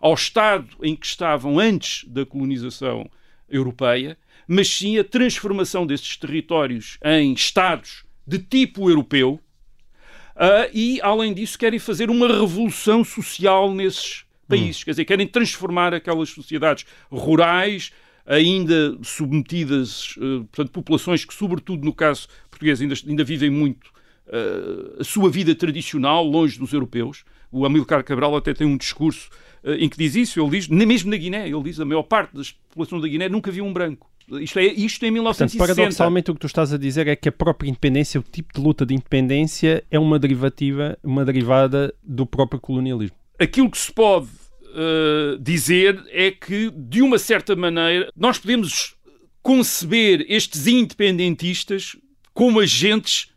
[0.00, 3.08] ao estado em que estavam antes da colonização
[3.48, 9.40] europeia, mas sim a transformação destes territórios em estados de tipo europeu.
[10.34, 14.80] Uh, e, além disso, querem fazer uma revolução social nesses países.
[14.80, 14.84] Hum.
[14.86, 17.92] Quer dizer, querem transformar aquelas sociedades rurais,
[18.24, 23.88] ainda submetidas, uh, portanto, populações que, sobretudo no caso português, ainda, ainda vivem muito
[24.26, 27.24] uh, a sua vida tradicional, longe dos europeus.
[27.50, 29.28] O Amilcar Cabral até tem um discurso
[29.62, 30.40] em que diz isso.
[30.40, 33.50] Ele diz, mesmo na Guiné, ele diz a maior parte das populações da Guiné nunca
[33.50, 34.10] viu um branco.
[34.40, 35.58] Isto é, isto é em 1960.
[35.58, 38.52] Portanto, paradoxalmente, o que tu estás a dizer é que a própria independência, o tipo
[38.54, 43.16] de luta de independência, é uma derivativa, uma derivada do próprio colonialismo.
[43.38, 48.94] Aquilo que se pode uh, dizer é que, de uma certa maneira, nós podemos
[49.42, 51.96] conceber estes independentistas
[52.32, 53.32] como agentes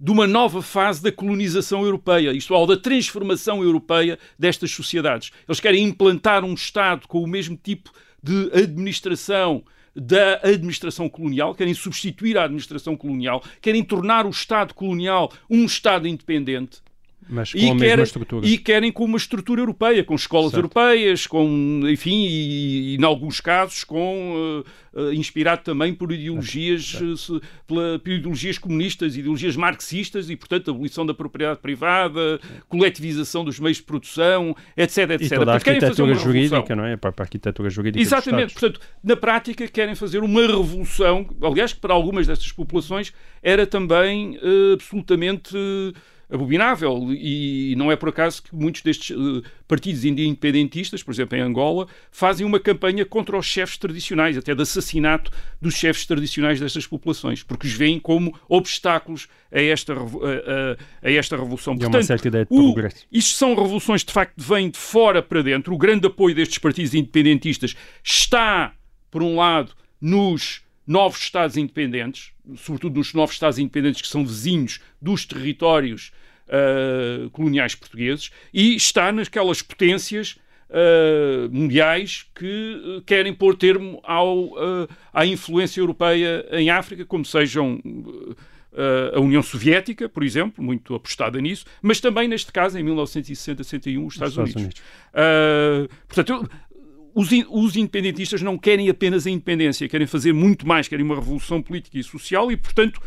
[0.00, 5.32] de uma nova fase da colonização europeia, isto é, da transformação europeia destas sociedades.
[5.48, 7.90] Eles querem implantar um Estado com o mesmo tipo
[8.22, 9.64] de administração
[10.00, 16.06] da administração colonial, querem substituir a administração colonial, querem tornar o Estado colonial um Estado
[16.06, 16.80] independente
[17.28, 18.46] mas com e a mesma querem, estrutura.
[18.46, 20.64] E querem com uma estrutura europeia, com escolas certo.
[20.64, 24.64] europeias, com, enfim, e, e, em alguns casos com
[24.94, 30.70] uh, uh, inspirado também por ideologias, uh, pela, por ideologias comunistas, ideologias marxistas e, portanto,
[30.70, 35.22] abolição da propriedade privada, coletivização dos meios de produção, etc, etc.
[35.22, 36.96] E toda a arquitetura jurídica, não é?
[36.96, 38.54] Para a arquitetura jurídica Exatamente.
[38.54, 43.12] Portanto, na prática querem fazer uma revolução, aliás, que para algumas destas populações
[43.42, 44.38] era também
[44.72, 45.56] absolutamente
[46.30, 47.08] abominável.
[47.12, 51.86] E não é por acaso que muitos destes uh, partidos independentistas, por exemplo em Angola,
[52.10, 57.42] fazem uma campanha contra os chefes tradicionais, até de assassinato dos chefes tradicionais destas populações,
[57.42, 61.74] porque os veem como obstáculos a esta, a, a, a esta revolução.
[61.74, 63.06] E Portanto, uma certa ideia de progresso.
[63.10, 65.74] O, isto são revoluções de facto que vêm de fora para dentro.
[65.74, 68.72] O grande apoio destes partidos independentistas está,
[69.10, 74.80] por um lado, nos novos Estados independentes, sobretudo nos novos Estados independentes que são vizinhos
[75.00, 76.10] dos territórios
[76.48, 80.38] uh, coloniais portugueses, e está naquelas potências
[80.70, 87.80] uh, mundiais que querem pôr termo ao, uh, à influência europeia em África, como sejam
[89.12, 94.14] a União Soviética, por exemplo, muito apostada nisso, mas também, neste caso, em 1960-61, os
[94.14, 94.54] Estados, Estados Unidos.
[94.54, 94.82] Unidos.
[96.06, 96.48] portanto,
[97.18, 101.60] os, os, independentistas não querem apenas a independência, querem fazer muito mais, querem uma revolução
[101.60, 103.00] política e social e, portanto,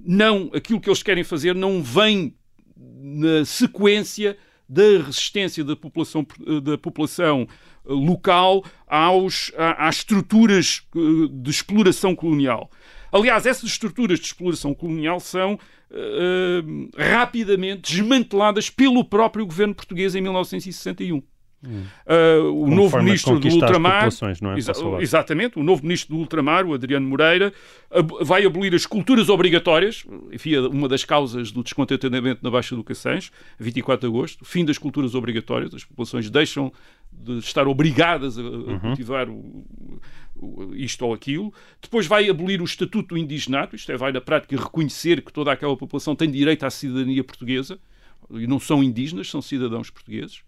[0.00, 2.34] não, aquilo que eles querem fazer não vem
[2.76, 6.26] na sequência da resistência da população,
[6.62, 7.46] da população
[7.86, 11.00] eh, local aos, às estruturas eh,
[11.30, 12.70] de exploração colonial.
[13.12, 20.20] Aliás, essas estruturas de exploração colonial são uh, rapidamente desmanteladas pelo próprio governo português em
[20.20, 21.22] 1961.
[21.60, 24.58] Uh, o novo ministro do Ultramar, é?
[24.58, 27.52] exa exatamente, o novo ministro do Ultramar, o Adriano Moreira,
[27.90, 32.84] ab vai abolir as culturas obrigatórias, enfim, uma das causas do descontentamento na Baixa do
[32.84, 36.72] Cacães, 24 de agosto, fim das culturas obrigatórias, as populações deixam
[37.12, 38.78] de estar obrigadas a, a uhum.
[38.78, 39.64] cultivar o,
[40.36, 41.52] o, isto ou aquilo.
[41.82, 45.50] Depois vai abolir o Estatuto do Indigenato, isto é, vai na prática reconhecer que toda
[45.50, 47.80] aquela população tem direito à cidadania portuguesa,
[48.30, 50.42] e não são indígenas, são cidadãos portugueses.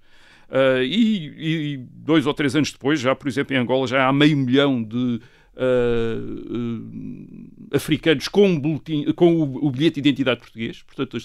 [0.50, 4.12] Uh, e, e, dois ou três anos depois, já por exemplo em Angola, já há
[4.12, 5.20] meio milhão de
[5.61, 6.81] uh,
[7.77, 10.83] africanos com, boletim, com o, o, bilhete de identidade português.
[10.83, 11.18] Portanto,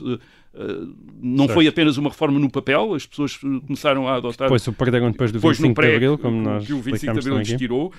[1.22, 1.54] não certo.
[1.54, 4.48] foi apenas uma reforma no papel, as pessoas começaram a adotar.
[4.48, 7.20] Depois o perderam depois do 25 pré, de Abril, como nós que o 25 de
[7.20, 7.94] Abril lhes tirou.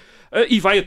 [0.48, 0.84] e vai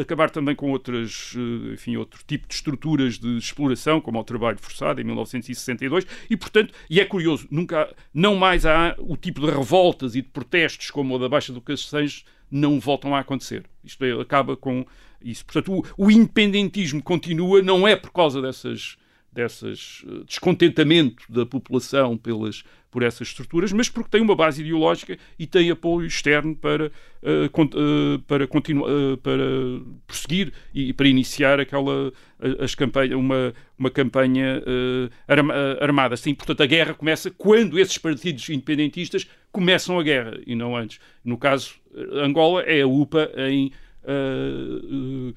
[0.00, 1.34] acabar também com outras,
[1.72, 6.06] enfim, outro tipo de estruturas de exploração, como o trabalho forçado em 1962.
[6.28, 10.28] E, portanto, e é curioso, nunca, não mais há o tipo de revoltas e de
[10.28, 13.64] protestos como o da Baixa do Caceixes não voltam a acontecer.
[13.84, 14.86] Isto é, acaba com
[15.22, 15.44] isso.
[15.44, 18.96] Portanto, o, o independentismo continua, não é por causa dessas
[19.30, 25.18] dessas uh, descontentamento da população pelas por essas estruturas, mas porque tem uma base ideológica
[25.38, 28.90] e tem apoio externo para uh, con uh, para continuar
[29.22, 29.42] para
[30.06, 32.12] prosseguir e para iniciar aquela
[32.60, 34.62] as campanha uma uma campanha
[35.26, 36.16] arma armada.
[36.16, 40.98] Sim, portanto a guerra começa quando esses partidos independentistas começam a guerra e não antes.
[41.24, 41.74] No caso
[42.14, 43.70] Angola é a UPA em
[44.08, 45.34] eh,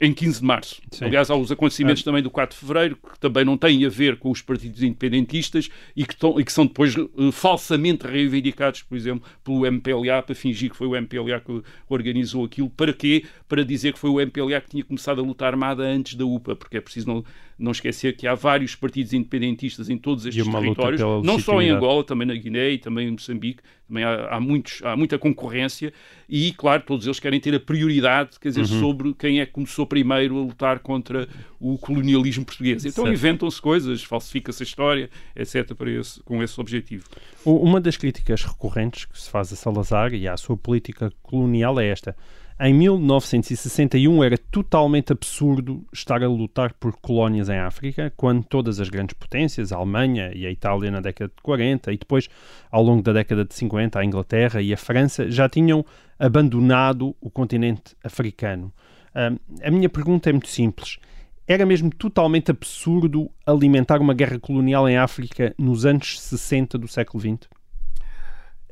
[0.00, 0.82] em 15 de março.
[0.90, 1.06] Sim.
[1.06, 2.04] Aliás, há os acontecimentos ah.
[2.04, 5.68] também do 4 de fevereiro, que também não têm a ver com os partidos independentistas
[5.96, 10.34] e que, tão, e que são depois uh, falsamente reivindicados, por exemplo, pelo MPLA, para
[10.34, 12.70] fingir que foi o MPLA que organizou aquilo.
[12.70, 13.24] Para quê?
[13.48, 16.54] Para dizer que foi o MPLA que tinha começado a luta armada antes da UPA,
[16.54, 17.24] porque é preciso não,
[17.58, 22.04] não esquecer que há vários partidos independentistas em todos estes territórios, não só em Angola,
[22.04, 25.92] também na Guiné e também em Moçambique, também há, há, muitos, há muita concorrência
[26.28, 28.80] e, claro, todos eles querem ter a prioridade, quer dizer, uhum.
[28.80, 31.26] sobre quem é que começou primeiro a lutar contra
[31.58, 32.84] o colonialismo português.
[32.84, 37.06] Então inventam-se coisas, falsifica-se a história, etc., para esse, com esse objetivo.
[37.44, 41.88] Uma das críticas recorrentes que se faz a Salazar e à sua política colonial é
[41.88, 42.14] esta.
[42.60, 48.88] Em 1961 era totalmente absurdo estar a lutar por colónias em África, quando todas as
[48.88, 52.28] grandes potências, a Alemanha e a Itália na década de 40 e depois,
[52.68, 55.86] ao longo da década de 50, a Inglaterra e a França já tinham
[56.18, 58.72] abandonado o continente africano.
[59.14, 60.98] a minha pergunta é muito simples.
[61.46, 67.20] Era mesmo totalmente absurdo alimentar uma guerra colonial em África nos anos 60 do século
[67.20, 67.48] XX?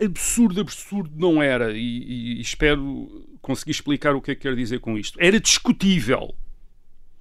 [0.01, 3.09] absurdo, absurdo não era, e, e, espero
[3.47, 5.17] conseguir explicar o que é que quero dizer com isto.
[5.21, 6.35] Era discutível.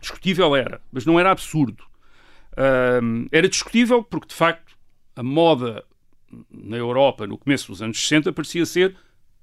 [0.02, 1.84] Discutível era, mas não era absurdo.
[3.32, 4.76] Era discutível porque, de facto,
[5.16, 5.84] a moda
[6.52, 8.96] na Europa no começo dos anos 60 parecia ser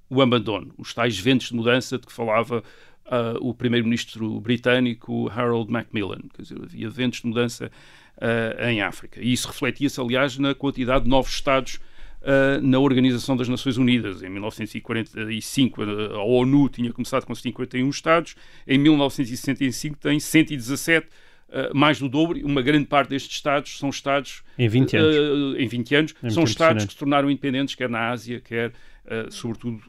[0.09, 2.61] o abandono, os tais ventos de mudança de que falava
[3.05, 6.21] uh, o primeiro-ministro britânico Harold Macmillan.
[6.35, 7.71] Quer dizer, havia ventos de mudança
[8.17, 9.21] uh, em África.
[9.21, 11.79] E isso refletia-se, aliás, na quantidade de novos Estados
[12.23, 14.23] uh, na Organização das Nações Unidas.
[14.23, 18.35] Em 1945, a ONU tinha começado com 51 Estados,
[18.67, 21.07] em 1965 tem 117
[21.53, 25.55] Uh, mais do dobro, uma grande parte destes Estados são Estados em 20 anos, uh,
[25.61, 26.15] em 20 anos.
[26.23, 29.79] É são Estados que se tornaram independentes, quer na Ásia, quer uh, sobretudo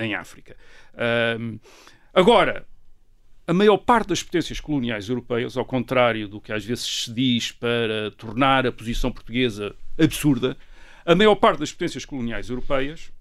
[0.00, 0.56] em África.
[2.12, 2.66] agora,
[3.46, 7.52] a maior parte das potências coloniais europeias, ao contrário do que às vezes se diz
[7.52, 10.56] para tornar a posição portuguesa absurda,
[11.06, 13.12] a maior parte das potências coloniais europeias,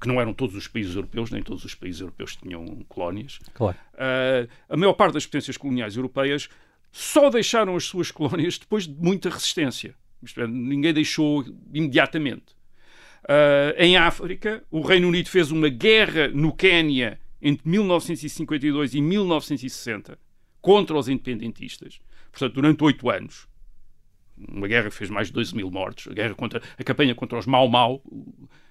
[0.00, 3.76] que não eram todos os países europeus, nem todos os países europeus tinham colónias, claro.
[3.94, 6.48] uh, a maior parte das potências coloniais europeias
[6.92, 9.94] só deixaram as suas colónias depois de muita resistência.
[10.22, 12.54] Isto é, ninguém deixou imediatamente.
[13.24, 20.16] Uh, em África, o Reino Unido fez uma guerra no Quênia entre 1952 e 1960
[20.60, 22.00] contra os independentistas.
[22.30, 23.48] Portanto, durante oito anos
[24.48, 27.38] uma guerra que fez mais de 12 mil mortos, a, guerra contra, a campanha contra
[27.38, 28.02] os Mau Mau,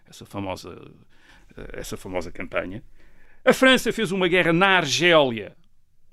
[0.07, 0.91] essa famosa,
[1.73, 2.83] essa famosa campanha.
[3.43, 5.55] A França fez uma guerra na Argélia,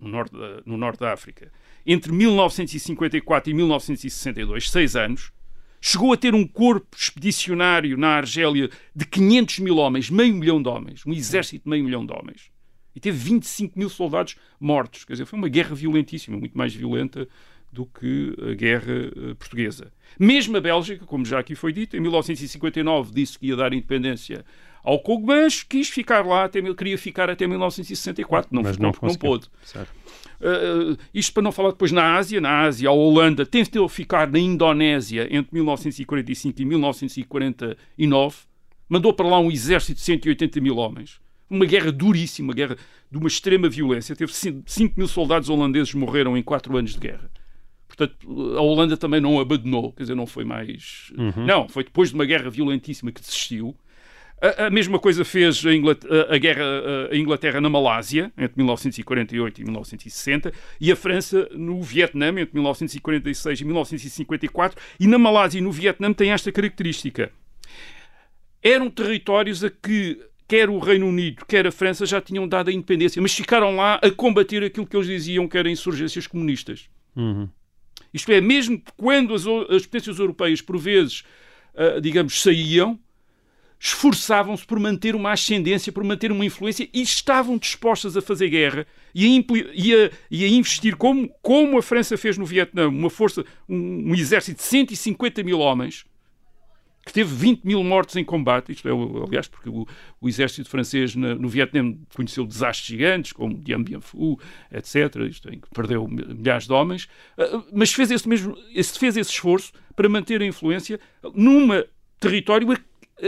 [0.01, 1.53] no norte, da, no norte da África,
[1.87, 5.33] entre 1954 e 1962, seis anos.
[5.81, 10.69] Chegou a ter um corpo expedicionário na Argélia de 500 mil homens, meio milhão de
[10.69, 12.51] homens, um exército de meio milhão de homens.
[12.97, 15.05] E teve 25 mil soldados mortos.
[15.05, 17.29] Quer dizer, foi uma guerra violentíssima, muito mais violenta
[17.73, 19.93] do que a guerra eh, portuguesa.
[20.19, 24.45] Mesmo a Bélgica, como já aqui foi dito, em 1959 disse que ia dar independência
[24.83, 29.09] ao Congo, mas quis ficar lá, até, queria ficar até 1964, não, mas não, não,
[29.09, 29.49] não pôde.
[30.41, 34.39] Uh, isto para não falar depois na Ásia, na Ásia a Holanda tentou ficar na
[34.39, 38.37] Indonésia entre 1945 e 1949,
[38.89, 42.77] mandou para lá um exército de 180 mil homens, uma guerra duríssima, uma guerra
[43.11, 44.65] de uma extrema violência, teve 5
[44.97, 47.31] mil soldados holandeses morreram em 4 anos de guerra.
[47.99, 51.13] Portanto, a Holanda também não abandonou, quer dizer, não foi mais.
[51.19, 51.45] Uhum.
[51.45, 53.77] Não, foi depois de uma guerra violentíssima que desistiu.
[54.41, 56.65] A, a mesma coisa fez a, Inglaterra, a guerra
[57.11, 63.61] a Inglaterra na Malásia, entre 1948 e 1960, e a França no Vietnã, entre 1946
[63.61, 64.81] e 1954.
[65.01, 67.33] E na Malásia e no Vietnã tem esta característica.
[68.63, 72.73] Eram territórios a que quer o Reino Unido, quer a França já tinham dado a
[72.73, 76.89] independência, mas ficaram lá a combater aquilo que eles diziam que eram insurgências comunistas.
[77.17, 77.49] Uhum.
[78.13, 81.23] Isto é, mesmo quando as, as potências europeias, por vezes,
[81.75, 82.99] uh, digamos, saíam,
[83.81, 88.87] esforçavam-se por manter uma ascendência, por manter uma influência e estavam dispostas a fazer guerra
[89.15, 93.11] e a, e a, e a investir, como, como a França fez no Vietnã, uma
[93.11, 96.05] força, um, um exército de 150 mil homens,
[97.09, 98.93] que teve 20 mil mortos em combate, isto é,
[99.27, 99.87] aliás, porque o,
[100.21, 104.39] o exército francês no, no Vietnã conheceu desastres gigantes, como Dien Bien Phu,
[104.71, 109.17] etc., isto é, que perdeu milhares de homens, uh, mas fez esse mesmo, esse, fez
[109.17, 111.01] esse esforço para manter a influência
[111.35, 111.85] numa
[112.21, 112.69] território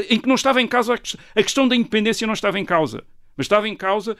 [0.08, 3.02] em que não estava em causa a questão da independência não estava em causa,
[3.36, 4.16] mas estava em causa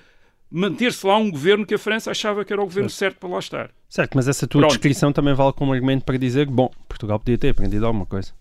[0.51, 3.29] manter-se lá um governo que a França achava que era o governo certo, certo para
[3.29, 3.71] lá estar.
[3.89, 4.73] Certo, mas essa tua Pronto.
[4.73, 8.33] descrição também vale como argumento para dizer que, bom, Portugal podia ter aprendido alguma coisa.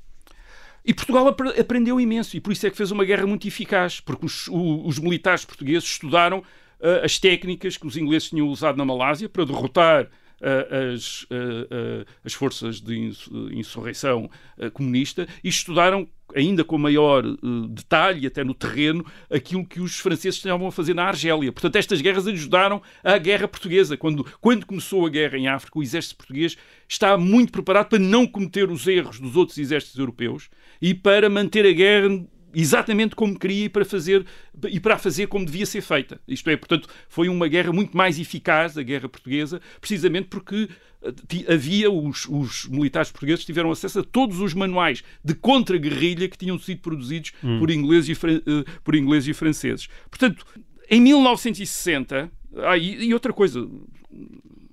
[0.86, 4.26] E Portugal aprendeu imenso, e por isso é que fez uma guerra muito eficaz, porque
[4.26, 9.28] os, os militares portugueses estudaram uh, as técnicas que os ingleses tinham usado na Malásia
[9.28, 13.12] para derrotar uh, as, uh, as forças de
[13.52, 14.30] insurreição
[14.74, 20.36] comunista e estudaram ainda com maior uh, detalhe, até no terreno, aquilo que os franceses
[20.36, 21.52] estavam a fazer na Argélia.
[21.52, 23.98] Portanto, estas guerras ajudaram a guerra portuguesa.
[23.98, 26.58] Quando, quando começou a guerra em África, o exército português
[26.88, 30.50] está muito preparado para não cometer os erros dos outros exércitos europeus
[30.82, 32.10] e para manter a guerra
[32.54, 34.26] exatamente como queria e para fazer
[34.68, 36.20] e para fazer como devia ser feita.
[36.28, 40.70] Isto é, portanto, foi uma guerra muito mais eficaz, a guerra portuguesa, precisamente porque
[41.02, 46.38] eh, havia os, os militares portugueses tiveram acesso a todos os manuais de contra-guerrilha que
[46.38, 47.60] tinham sido produzidos hum.
[47.60, 49.88] por, ingleses e, uh, por ingleses e franceses.
[50.10, 50.46] Portanto,
[50.90, 53.68] em 1960, ah, e, e outra coisa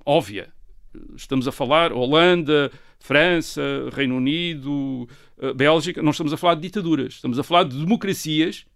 [0.04, 0.48] óbvia,
[1.14, 7.14] estamos a falar Holanda, França, Reino Unido, eh, Bélgica, não estamos a falar de ditaduras,
[7.14, 8.66] estamos a falar de democracias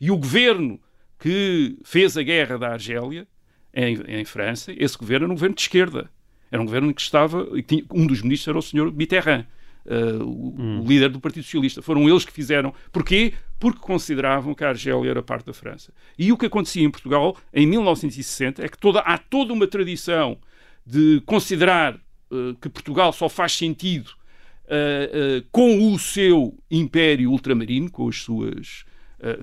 [0.00, 0.80] e o governo
[1.18, 3.26] que fez a guerra da Argélia
[3.72, 6.10] em, em França, esse governo era um governo de esquerda.
[6.50, 7.46] Era um governo que estava,
[7.92, 9.44] um dos ministros era o senhor Mitterrand,
[9.84, 10.80] uh, o, hum.
[10.80, 11.82] o, líder do Partido Socialista.
[11.82, 12.72] Foram eles que fizeram.
[12.92, 13.34] Porquê?
[13.58, 15.92] Porque consideravam que a Argélia era parte da França.
[16.18, 20.38] E o que acontecia em Portugal em 1960 é que toda, há toda uma tradição
[20.86, 21.98] de considerar
[22.60, 24.08] que Portugal só faz sentido
[24.66, 28.84] uh, uh, com o seu império ultramarino, com as suas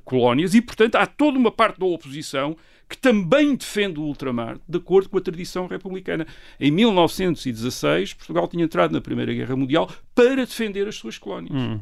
[0.05, 2.55] colónias, e, portanto, há toda uma parte da oposição
[2.87, 6.27] que também defende o ultramar, de acordo com a tradição republicana.
[6.59, 11.55] Em 1916, Portugal tinha entrado na Primeira Guerra Mundial para defender as suas colónias.
[11.55, 11.81] Hum.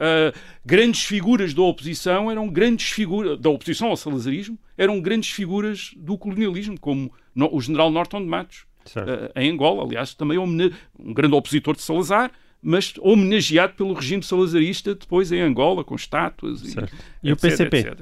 [0.00, 0.32] Uh,
[0.64, 6.16] grandes figuras da oposição eram grandes figuras da oposição ao salazarismo eram grandes figuras do
[6.16, 8.64] colonialismo como no, o general Norton de Matos
[8.96, 12.30] uh, em Angola, aliás, também um grande opositor de Salazar,
[12.62, 16.78] mas homenageado pelo regime salazarista depois em Angola, com estátuas e,
[17.22, 17.76] e etc, o PCP.
[17.78, 18.00] Etc.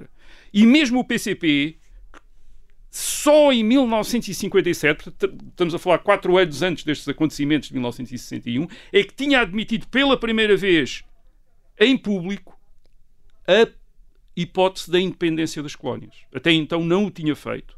[0.53, 1.77] E mesmo o PCP,
[2.91, 5.13] só em 1957,
[5.49, 10.19] estamos a falar quatro anos antes destes acontecimentos de 1961, é que tinha admitido pela
[10.19, 11.05] primeira vez
[11.79, 12.59] em público
[13.47, 13.69] a
[14.37, 16.15] hipótese da independência das colónias.
[16.35, 17.78] Até então não o tinha feito.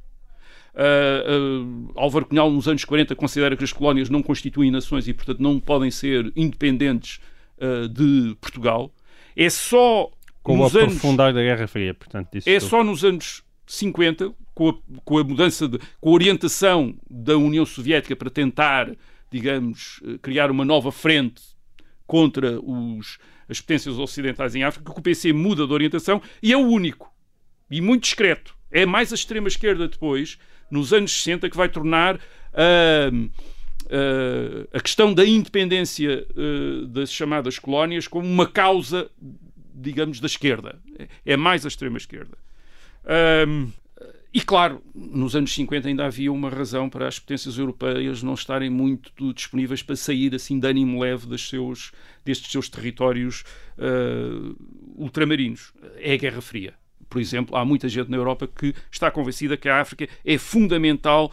[0.74, 5.12] Uh, uh, Álvaro Cunhal, nos anos 40, considera que as colónias não constituem nações e,
[5.12, 7.20] portanto, não podem ser independentes
[7.58, 8.92] uh, de Portugal.
[9.36, 10.10] É só
[10.42, 12.68] com nos o aprofundar da Guerra Fria, portanto, é tudo.
[12.68, 17.66] só nos anos 50, com a, com a mudança, de, com a orientação da União
[17.66, 18.90] Soviética para tentar,
[19.30, 21.42] digamos, criar uma nova frente
[22.06, 23.18] contra os,
[23.48, 27.12] as potências ocidentais em África, que o PC muda de orientação e é o único
[27.70, 28.54] e muito discreto.
[28.70, 30.38] É mais a extrema-esquerda depois
[30.70, 37.58] nos anos 60 que vai tornar uh, uh, a questão da independência uh, das chamadas
[37.58, 39.10] colónias como uma causa,
[39.74, 40.78] digamos, da esquerda.
[41.24, 42.36] É mais a extrema-esquerda.
[44.32, 48.70] e claro, nos anos 50 ainda havia uma razão para as potências europeias não estarem
[48.70, 51.90] muito disponíveis para sair assim de ânimo leve dos seus,
[52.24, 53.44] destes seus territórios
[54.96, 55.72] ultramarinos.
[55.96, 56.79] É a Guerra Fria
[57.10, 61.32] por exemplo, há muita gente na Europa que está convencida que a África é fundamental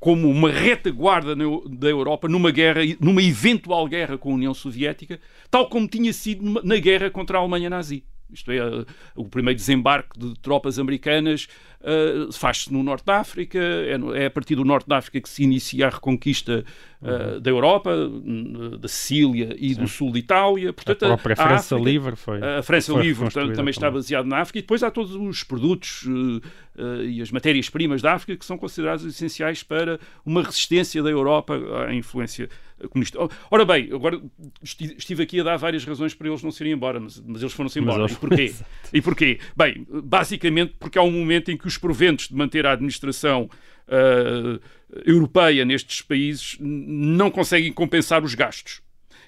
[0.00, 5.68] como uma retaguarda da Europa numa guerra, numa eventual guerra com a União Soviética, tal
[5.68, 8.02] como tinha sido na guerra contra a Alemanha nazi.
[8.32, 8.60] Isto é,
[9.14, 11.48] o primeiro desembarque de tropas americanas
[11.80, 15.28] uh, faz-se no Norte da África, é, é, a partir do Norte da África que
[15.28, 16.64] se inicia a reconquista
[17.02, 17.90] uh, da Europa,
[18.78, 19.80] da Sicília e Sim.
[19.80, 20.72] do sul de Itália.
[20.72, 22.40] Portanto, a própria a França África, Livre foi.
[22.42, 25.42] A França foi Livre portanto, também está baseada na África e depois há todos os
[25.42, 31.10] produtos uh, e as matérias-primas da África que são considerados essenciais para uma resistência da
[31.10, 32.48] Europa à influência
[32.88, 33.18] comunista.
[33.50, 34.20] Ora bem, agora
[34.62, 37.52] estive aqui a dar várias razões para eles não se irem embora, mas, mas eles
[37.52, 38.02] foram-se embora.
[38.02, 38.54] Mas, e porquê?
[38.92, 39.38] e porquê?
[39.56, 43.48] Bem, basicamente porque há um momento em que os proventos de manter a administração
[43.88, 44.60] uh,
[45.04, 48.80] europeia nestes países não conseguem compensar os gastos.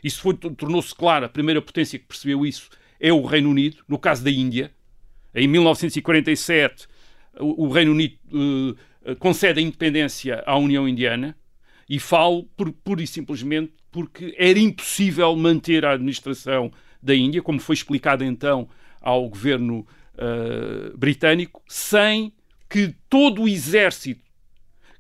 [0.03, 4.25] Isso tornou-se claro, a primeira potência que percebeu isso é o Reino Unido, no caso
[4.25, 4.73] da Índia.
[5.35, 6.87] Em 1947,
[7.39, 11.37] o, o Reino Unido uh, concede a independência à União Indiana
[11.89, 16.73] e falo por, pura e simplesmente porque era impossível manter a administração
[17.03, 18.69] da Índia, como foi explicado então
[19.01, 22.33] ao governo uh, britânico, sem
[22.69, 24.23] que todo o exército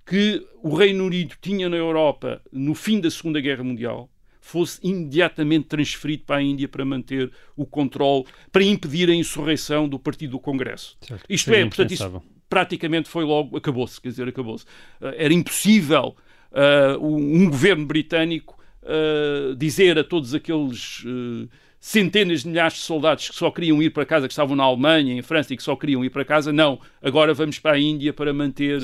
[0.05, 4.11] que o Reino Unido tinha na Europa no fim da Segunda Guerra Mundial
[4.41, 9.99] fosse imediatamente transferido para a Índia para manter o controle, para impedir a insurreição do
[9.99, 10.99] Partido do Congresso.
[11.01, 11.25] Certo.
[11.29, 14.65] Isto é, portanto, isso praticamente foi logo, acabou-se, quer dizer, acabou-se.
[15.01, 16.17] Uh, era impossível
[16.53, 21.49] uh, um governo britânico uh, dizer a todos aqueles uh,
[21.81, 25.15] centenas de milhares de soldados que só queriam ir para casa, que estavam na Alemanha,
[25.15, 28.13] em França e que só queriam ir para casa, não, agora vamos para a Índia
[28.13, 28.81] para manter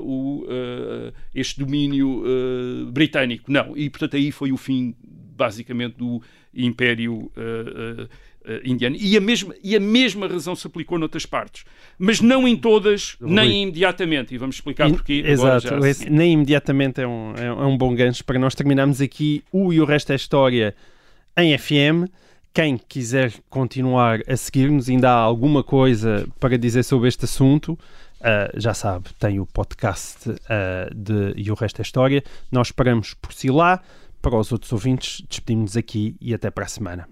[0.00, 0.44] o,
[1.34, 2.22] este domínio
[2.92, 3.50] britânico.
[3.50, 6.22] Não, e portanto aí foi o fim, basicamente, do
[6.54, 7.32] Império
[8.46, 8.96] uh, uh, uh, Indiano.
[8.98, 11.64] E a, mesma, e a mesma razão se aplicou noutras partes,
[11.98, 13.30] mas não em todas, Rui.
[13.32, 14.34] nem imediatamente.
[14.34, 15.24] E vamos explicar E- porquê.
[15.26, 15.88] agora Exato, já.
[15.88, 19.72] esse nem imediatamente é um, é, é um bom gancho para nós terminarmos aqui o
[19.72, 20.74] e o resto é história
[21.36, 22.08] em FM.
[22.54, 27.78] Quem quiser continuar a seguir-nos, ainda há alguma coisa para dizer sobre este assunto,
[28.20, 32.22] ah, já sabe, tem o podcast ah, de E o Resto é História.
[32.50, 33.80] Nós esperamos por si lá.
[34.20, 37.08] Para os outros ouvintes, despedimos-nos aqui e até para a semana.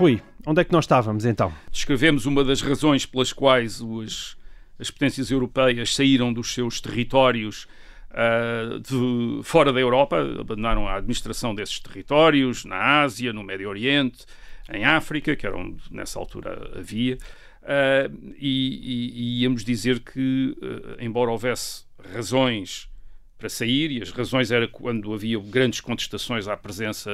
[0.00, 1.52] Rui, onde é que nós estávamos então?
[1.70, 4.34] descrevemos uma das razões pelas quais os-
[4.78, 7.66] as potências europeias saíram dos seus territórios
[8.12, 14.24] ah, de, fora da Europa, abandonaram a administração desses territórios na Ásia, no Médio Oriente,
[14.72, 17.18] em África, que era onde nessa altura havia,
[17.62, 22.88] ah, e, e- e íamos dizer que, ah, embora houvesse razões
[23.38, 27.10] para sair, e as razões era quando havia grandes contestações à presença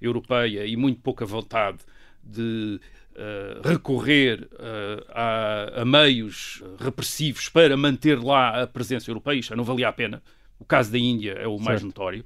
[0.00, 1.78] europeia e muito pouca vontade
[2.26, 2.80] de
[3.14, 9.56] eh, recorrer eh, a, a meios repressivos para manter lá a presença europeia, isto já
[9.56, 10.22] não valia a pena.
[10.58, 11.86] O caso da Índia é o mais Certo.
[11.86, 12.24] notório.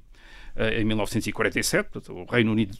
[0.55, 2.77] Eh, em 1947, portanto, o Reino Unido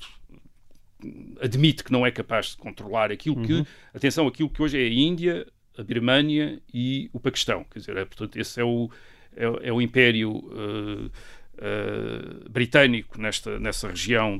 [1.41, 4.89] admite que não é capaz de controlar aquilo que, atenção, aquilo que hoje é a
[4.89, 5.47] Índia,
[5.77, 7.65] a Birmânia e o Paquistão.
[7.71, 8.89] Quer dizer, é, portanto, esse é o,
[9.35, 11.09] é, é o império eh,
[11.57, 14.39] eh, britânico nesta, nessa região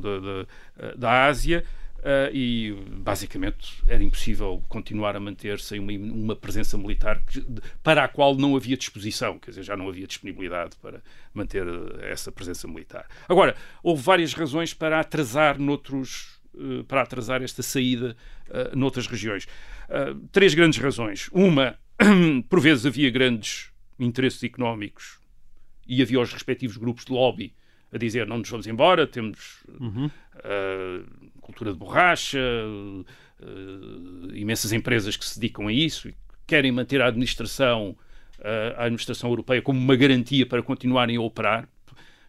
[0.77, 1.63] eh, da Ásia.
[2.03, 7.43] Eh, e basicamente era impossível continuar a manter sem uma, uma presença militar que-
[7.83, 11.01] para a qual não havia disposição, quer dizer, já não havia disponibilidade para
[11.33, 13.05] manter eh, essa presença militar.
[13.29, 18.15] Agora, houve várias razões para atrasar noutros, eh, para atrasar esta saída
[18.49, 19.47] eh, noutras regiões.
[20.31, 21.29] Três grandes razões.
[21.33, 21.77] Uma,
[22.49, 25.19] por vezes havia grandes interesses económicos
[25.85, 27.53] e havia os respectivos grupos de lobby
[27.93, 29.63] a dizer não nos vamos embora, temos
[30.43, 31.01] eh,
[31.51, 32.39] cultura de borracha,
[33.41, 36.15] eh, imensas empresas que se dedicam a isso e
[36.47, 37.95] querem manter a administração,
[38.39, 41.67] eh, a administração europeia como uma garantia para continuarem a operar,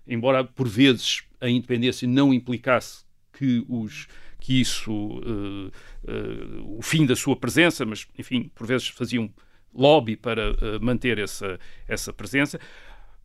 [0.07, 4.07] embora por vezes a independência não implicasse que os
[4.43, 5.71] que isso eh,
[6.09, 9.33] eh, o fim da sua presença, mas enfim por vezes faziam
[9.73, 12.59] lobby para eh, manter essa essa presença.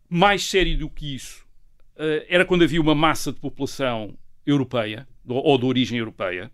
[0.07, 1.45] Mais sério do que isso
[2.29, 6.51] era quando havia uma massa de população europeia ou- de origem europeia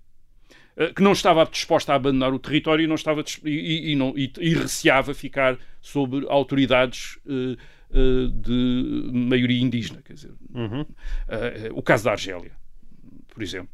[0.75, 3.95] eh, que não estava disposta a abandonar o território e não estava e, e- e
[3.95, 7.57] não, e, e receava ficar sob autoridades eh,
[8.33, 10.01] de maioria indígena.
[10.01, 10.31] Quer dizer,
[11.27, 12.51] eh, o caso da Argélia,
[13.27, 13.69] por exemplo.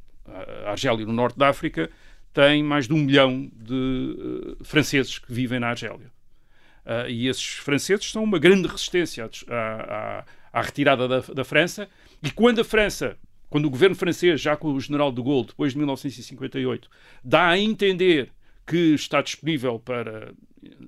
[0.66, 1.90] A Argélia, no norte da África,
[2.34, 6.12] tem mais de um milhão de franceses que vivem na Argélia.
[7.08, 11.88] E esses franceses são uma grande resistência à, à- à retirada da, da França.
[12.24, 13.18] E quando a França,
[13.50, 16.90] quando o governo francês, já com o general de Gaulle, depois de 1958,
[17.24, 18.32] dá a entender
[18.66, 20.32] que está disponível para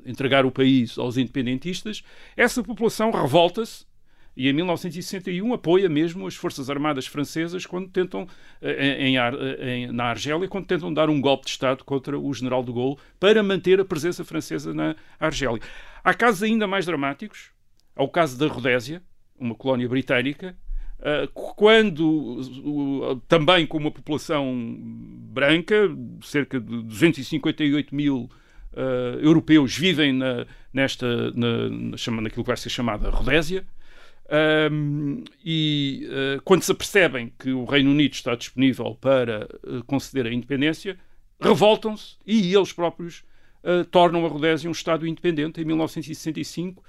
[0.05, 2.03] entregar o país aos independentistas,
[2.36, 3.86] essa população revolta-se
[4.36, 8.28] e em 1961 apoia mesmo as Forças Armadas Francesas quando tentam,
[8.62, 12.34] eh, em, eh, em- na Argélia, quando tentam dar um golpe de Estado contra o
[12.34, 15.59] general de Gaulle para manter a presença francesa na Argélia.
[16.03, 17.49] Há casos ainda mais dramáticos.
[17.95, 19.01] Há o caso da Rodésia,
[19.38, 20.55] uma colónia britânica,
[21.34, 25.89] quando o- o- também com uma população branca,
[26.22, 28.30] cerca de 258 mil
[28.74, 33.66] eh, europeus vivem na, nesta, na, na, naquilo que vai ser chamada Rodésia,
[34.72, 40.26] um, e uh, quando se apercebem que o Reino Unido está disponível para uh, conceder
[40.26, 40.97] a independência,
[41.41, 43.26] revoltam-se e eles próprios
[43.64, 45.60] uh, tornam a Rodésia um Estado independente.
[45.60, 46.84] Em 1965, uh,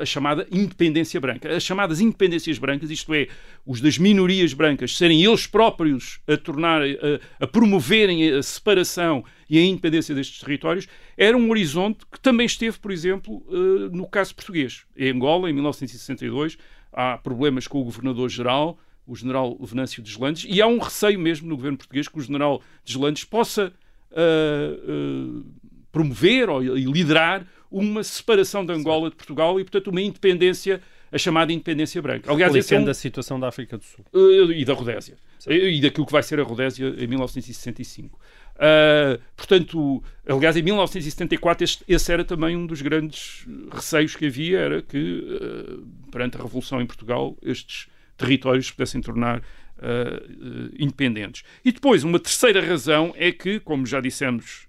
[0.00, 1.54] a chamada independência branca.
[1.54, 3.28] As chamadas independências brancas, isto é,
[3.66, 9.58] os das minorias brancas serem eles próprios a tornar, a, a promoverem a separação e
[9.58, 14.34] a independência destes territórios, era um horizonte que também esteve, por exemplo, uh, no caso
[14.34, 14.84] português.
[14.96, 16.56] Em Angola, em 1962,
[16.92, 21.56] há problemas com o governador-geral, o general Venâncio Deslandes, e há um receio mesmo no
[21.56, 23.72] governo português que o general Deslandes possa
[24.12, 25.44] uh, uh,
[25.92, 31.18] promover ou, e liderar uma separação de Angola de Portugal e, portanto, uma independência, a
[31.18, 32.30] chamada independência branca.
[32.30, 32.84] Aliás, esse é um...
[32.84, 34.04] da situação da África do Sul.
[34.12, 35.16] Uh, e da Rodésia.
[35.48, 38.18] E daquilo que vai ser a Rodésia em 1965.
[38.54, 44.60] Uh, portanto, aliás, em 1974 este, esse era também um dos grandes receios que havia,
[44.60, 51.42] era que uh, perante a Revolução em Portugal estes territórios pudessem tornar uh, independentes.
[51.64, 54.68] E depois, uma terceira razão é que, como já dissemos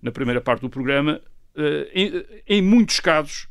[0.00, 1.20] na primeira parte do programa,
[1.92, 3.48] em, em muitos casos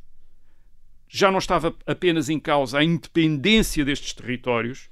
[1.08, 4.89] já não estava apenas em causa a independência destes territórios,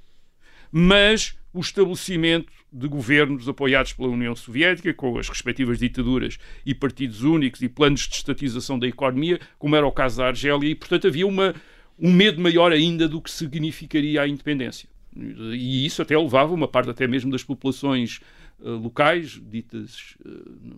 [0.70, 7.22] mas o estabelecimento de governos apoiados pela União Soviética, com as respectivas ditaduras e partidos
[7.22, 11.08] únicos e planos de estatização da economia, como era o caso da Argélia, e, portanto,
[11.08, 11.54] havia uma,
[11.98, 14.88] um medo maior ainda do que significaria a independência.
[15.14, 18.20] E isso até levava uma parte até mesmo das populações
[18.70, 20.30] locais, ditas uh,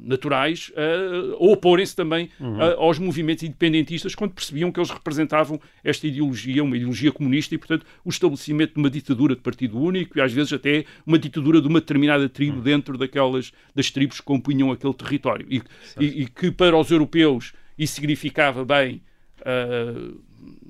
[0.02, 2.60] naturais, a oporem-se também uhum.
[2.78, 7.86] aos movimentos independentistas quando percebiam que eles representavam esta ideologia, uma ideologia comunista e, portanto,
[8.04, 11.68] o estabelecimento de uma ditadura de partido único e às vezes até uma ditadura de
[11.68, 12.62] uma determinada tribo uhum.
[12.62, 15.46] dentro daquelas das tribos que compunham aquele território.
[15.50, 15.62] E,
[16.00, 19.02] e, e que para os europeus isso significava bem
[19.44, 20.22] Uh,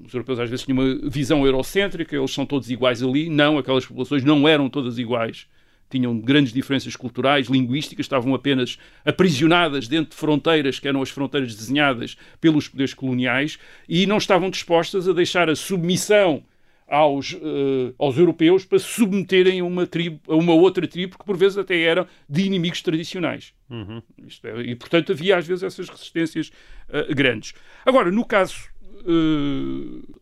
[0.05, 3.29] os europeus às vezes tinham uma visão eurocêntrica, eles são todos iguais ali.
[3.29, 5.47] Não, aquelas populações não eram todas iguais.
[5.95, 11.55] Tinham grandes diferenças culturais, linguísticas, estavam apenas aprisionadas dentro de fronteiras que eram as fronteiras
[11.55, 16.43] desenhadas pelos poderes coloniais e não estavam dispostas a deixar a submissão
[16.89, 21.25] aos, uh, aos europeus para se submeterem a uma, tribo, a uma outra tribo que
[21.25, 23.55] por vezes até eram de inimigos tradicionais.
[23.71, 24.03] Uhum.
[24.43, 26.51] É, e portanto havia às vezes essas resistências
[26.89, 27.55] uh, grandes.
[27.87, 28.69] Agora, no caso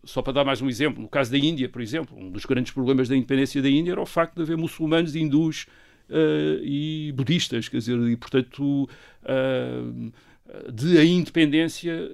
[0.04, 2.72] só para dar mais um exemplo, no caso da Índia, por exemplo, um dos grandes
[2.72, 5.66] problemas da independência da Índia era o facto de haver muçulmanos, hindus
[6.08, 8.88] uh, e budistas, quer dizer, e portanto
[9.22, 10.12] uh,
[10.72, 12.10] de a independência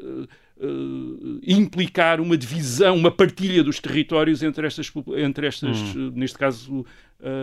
[1.47, 6.13] implicar uma divisão, uma partilha dos territórios entre estas, entre estas hum.
[6.15, 6.85] neste caso,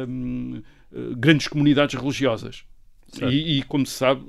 [0.08, 0.62] um,
[1.18, 2.66] grandes comunidades religiosas.
[3.22, 4.26] E, e, como se sabe,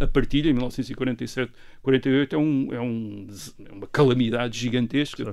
[0.00, 1.52] a, partilha em 1947,
[1.82, 3.26] 48 é, um, é, um,
[3.68, 5.32] é uma calamidade gigantesca.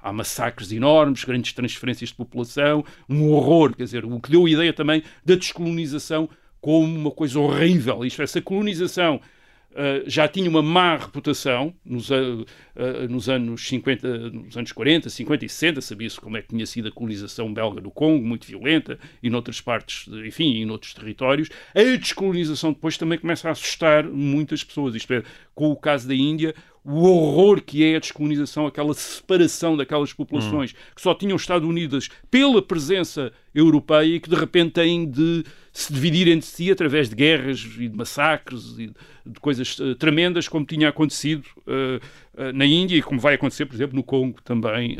[0.00, 4.50] Há massacres enormes, grandes transferências de população, um horror, quer dizer, o que deu a
[4.50, 6.28] ideia também da descolonização
[6.60, 8.04] como uma coisa horrível.
[8.04, 9.20] Isto, essa colonização
[9.74, 15.10] Uh, já tinha uma má reputação nos, uh, uh, nos, anos 50, nos anos 40,
[15.10, 18.46] 50 e 60, sabia-se como é que tinha sido a colonização belga do Congo, muito
[18.46, 21.50] violenta, e noutras partes, enfim, em outros territórios.
[21.74, 25.24] A descolonização depois também começa a assustar muitas pessoas, isto é,
[25.56, 26.54] com o caso da Índia,
[26.84, 30.76] o horror que é a descolonização, aquela separação daquelas populações hum.
[30.94, 35.44] que só tinham estado unidas pela presença europeia e que de repente têm de
[35.76, 38.94] se dividir entre si através de guerras e de massacres e
[39.26, 43.66] de coisas uh, tremendas, como tinha acontecido uh, uh, na Índia e como vai acontecer,
[43.66, 44.96] por exemplo, no Congo também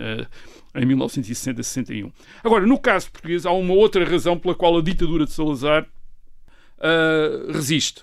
[0.75, 2.13] em 1960-61.
[2.43, 5.87] Agora, no caso português, há uma outra razão pela qual a ditadura de Salazar
[7.53, 8.03] resiste.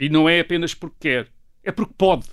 [0.00, 1.28] E não é apenas porque quer,
[1.62, 2.26] é porque pode.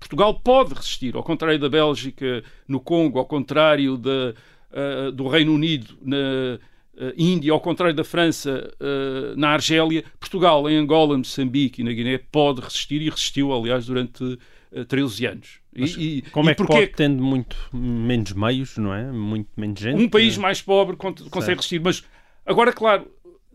[0.00, 5.96] Portugal pode resistir, ao contrário da Bélgica no Congo, ao contrário uh, do Reino Unido
[6.02, 6.77] na uh,
[7.16, 12.18] Índia, ao contrário da França uh, na Argélia, Portugal em Angola, Moçambique e na Guiné
[12.18, 15.60] pode resistir e resistiu, aliás, durante uh, 13 anos.
[15.74, 19.12] E, como e é que pode, tendo muito menos meios, não é?
[19.12, 20.02] Muito menos gente?
[20.02, 22.02] Um país mais pobre consegue resistir, mas
[22.44, 23.06] agora, claro,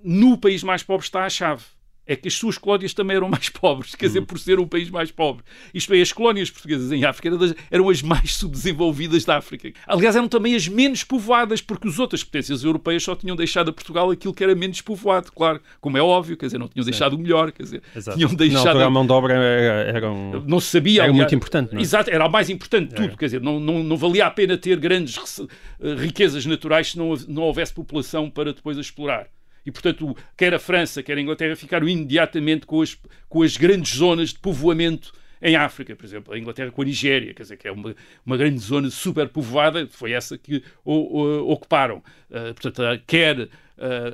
[0.02, 1.64] no país mais pobre está a chave
[2.06, 4.26] é que as suas colónias também eram mais pobres, quer dizer, hum.
[4.26, 5.44] por ser um país mais pobre.
[5.74, 9.72] Isto é, as colónias portuguesas em África eram, das, eram, as mais subdesenvolvidas da África.
[9.88, 13.74] Aliás, eram também as menos povoadas, porque as outras potências europeias só tinham deixado a
[13.74, 16.92] Portugal aquilo que era menos povoado, claro, como é óbvio, quer dizer, não tinham Sim.
[16.92, 18.18] deixado o melhor, quer dizer, Exato.
[18.18, 18.80] tinham deixado...
[18.80, 20.44] a mão de obra era, era um...
[20.46, 21.02] Não se sabia...
[21.02, 21.82] Era aliás, muito importante, não é?
[21.82, 24.58] Exato, era o mais importante de tudo, quer dizer, não, não, não valia a pena
[24.58, 29.28] ter grandes eh, riquezas naturais se não, não houvesse população para depois a explorar.
[29.66, 32.98] E, portanto, quer a França, quer a Inglaterra ficaram imediatamente com as,
[33.30, 35.12] com as grandes zonas de povoamento
[35.44, 37.94] em África, por exemplo, a Inglaterra com a Nigéria, quer dizer, que é uma,
[38.26, 41.98] uma grande zona super povoada, foi essa que o, o, ocuparam.
[42.30, 43.50] Uh, portanto, quer uh,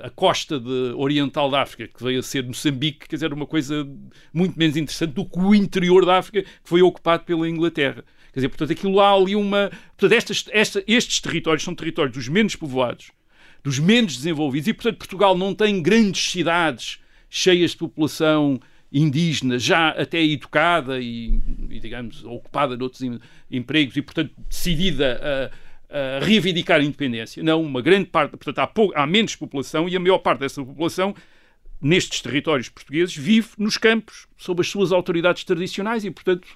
[0.06, 3.88] a costa de, oriental da África, que veio a ser Moçambique, quer dizer, uma coisa
[4.34, 8.04] muito menos interessante do que o interior da África, que foi ocupado pela Inglaterra.
[8.34, 9.70] Quer dizer, portanto, aquilo há ali uma.
[9.98, 13.12] Portanto, estas, esta, estes territórios são territórios dos menos povoados,
[13.64, 14.68] dos menos desenvolvidos.
[14.68, 17.00] E, portanto, Portugal não tem grandes cidades
[17.30, 18.60] cheias de população
[18.92, 21.40] indígena, já até educada e,
[21.70, 23.02] e digamos, ocupada de outros
[23.52, 25.52] empregos e, portanto, decidida
[25.90, 27.42] a reivindicar a independência.
[27.42, 31.16] Não, uma grande parte, portanto, há, há menos população e a maior parte dessa população
[31.82, 36.48] nestes territórios portugueses vive nos campos, sob as suas autoridades tradicionais e, portanto,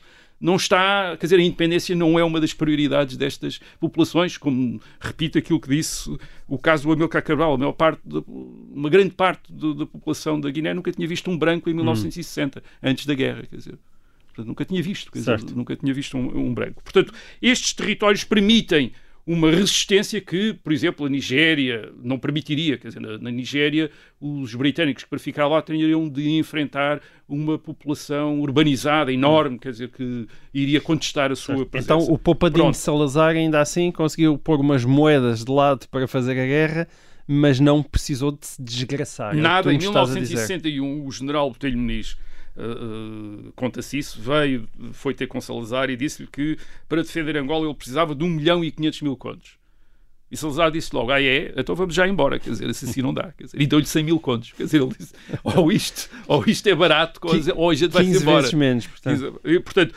[0.43, 5.37] não está, quer dizer, a independência não é uma das prioridades destas populações, como repito
[5.37, 6.13] aquilo que disse
[6.49, 10.51] o caso do Amilcar Cabral, a maior parte, de, uma grande parte da população da
[10.51, 12.61] Guiné nunca tinha visto um branco em 1960, hum.
[12.83, 13.79] antes da guerra, quer dizer.
[14.27, 16.83] Portanto, nunca tinha visto, dizer, nunca tinha visto um, um branco.
[16.83, 18.91] Portanto, estes territórios permitem
[19.25, 22.77] uma resistência que, por exemplo, a Nigéria não permitiria.
[22.77, 28.41] Quer dizer, na, na, Nigéria, os britânicos para ficar lá teriam de enfrentar uma população
[28.41, 31.93] urbanizada enorme, quer dizer, que iria contestar a sua presença.
[31.93, 32.77] Então, o Poupadinho Pronto.
[32.77, 36.87] Salazar ainda assim conseguiu pôr umas moedas de lado para fazer a guerra,
[37.25, 39.33] mas não precisou de se desgraçar.
[39.33, 42.17] É Nada, é em 1961, o general Botelho Muniz
[42.55, 47.73] Uh, conta-se isso, veio, foi ter com Salazar e disse-lhe que para defender Angola ele
[47.73, 49.57] precisava de 1 milhão e 500 mil contos.
[50.29, 51.53] E Salazar disse logo, ah é?
[51.55, 53.31] Então vamos já embora, quer dizer, assim não dá.
[53.37, 54.51] Quer dizer, e deu-lhe 100 mil contos.
[54.51, 57.19] Quer dizer, ele disse, ou isto, ou isto é barato,
[57.55, 58.41] ou a gente vai-se embora.
[58.41, 59.41] vezes menos, portanto.
[59.43, 59.95] E, portanto,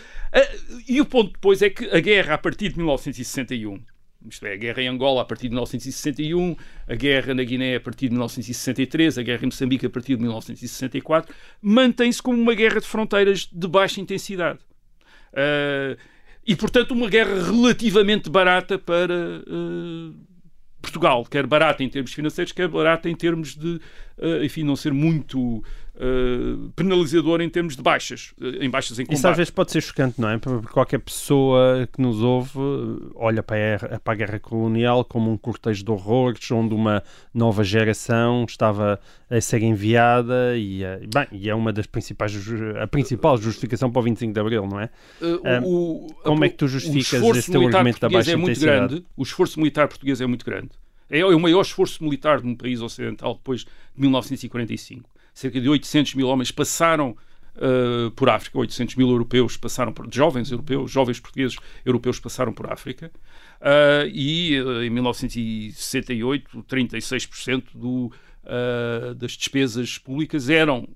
[0.87, 3.81] e o ponto depois é que a guerra, a partir de 1961,
[4.29, 6.57] isto é, a guerra em Angola a partir de 1961,
[6.89, 10.23] a guerra na Guiné a partir de 1963, a guerra em Moçambique a partir de
[10.23, 14.59] 1964, mantém-se como uma guerra de fronteiras de baixa intensidade.
[15.33, 15.97] Uh,
[16.47, 20.15] e, portanto, uma guerra relativamente barata para uh,
[20.81, 23.81] Portugal, quer barata em termos financeiros, quer barata em termos de,
[24.19, 25.63] uh, enfim, não ser muito
[25.97, 29.19] uh, penalizador em termos de baixas, uh, em baixas em combate.
[29.19, 30.39] Isso às vezes pode ser chocante, não é?
[30.39, 32.59] Porque qualquer pessoa que nos ouve
[33.15, 37.65] olha para a, para a guerra colonial como um cortejo de horrores, onde uma nova
[37.65, 40.83] geração estava a ser enviada e,
[41.13, 42.33] bem, e é uma das principais,
[42.81, 44.91] a principal justificação para o 25 de Abril, não é?
[45.65, 49.59] O, como é que tu justificas este argumento da baixa é muito grande, o esforço
[49.59, 50.71] militar português é muito grande.
[51.09, 56.15] É o maior esforço militar de um país ocidental depois de 1945 cerca de 800
[56.15, 57.15] mil homens passaram
[57.57, 62.73] uh, por África, 800 mil europeus passaram por, jovens europeus, jovens portugueses europeus passaram por
[62.73, 63.13] África,
[63.61, 68.11] uh, e uh, em 1968 36% do,
[69.19, 70.89] das despesas públicas eram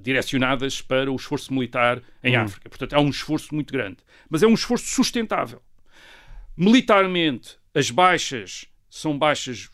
[0.00, 2.40] direcionadas para o esforço militar em hum.
[2.40, 2.68] África.
[2.70, 5.62] Portanto, é um esforço muito grande, mas é um esforço sustentável.
[6.56, 9.70] Militarmente, as baixas são baixas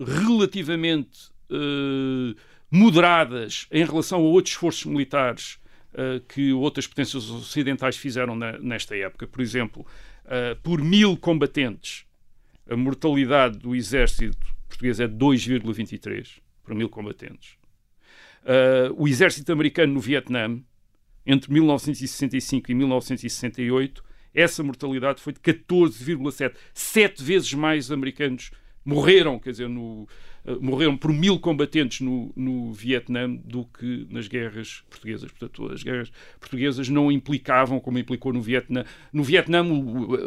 [0.00, 2.34] relativamente uh,
[2.70, 5.58] moderadas em relação a outros esforços militares
[5.92, 9.26] uh, que outras potências ocidentais fizeram na, nesta época.
[9.26, 9.86] Por exemplo,
[10.24, 12.04] uh, por mil combatentes,
[12.68, 17.56] a mortalidade do exército português é 2,23 por mil combatentes.
[18.94, 20.60] o exército americano no Vietnã,
[21.24, 26.54] entre 1965 e 1968, essa mortalidade foi de 14,7.
[26.74, 28.50] Sete vezes mais americanos
[28.84, 34.28] morreram, quer dizer, no, eh, morreram por mil combatentes no, no Vietnã do que nas
[34.28, 35.30] guerras portuguesas.
[35.30, 38.84] Portanto, as guerras portuguesas não implicavam, como implicou no Vietnã.
[39.12, 39.64] No Vietnã,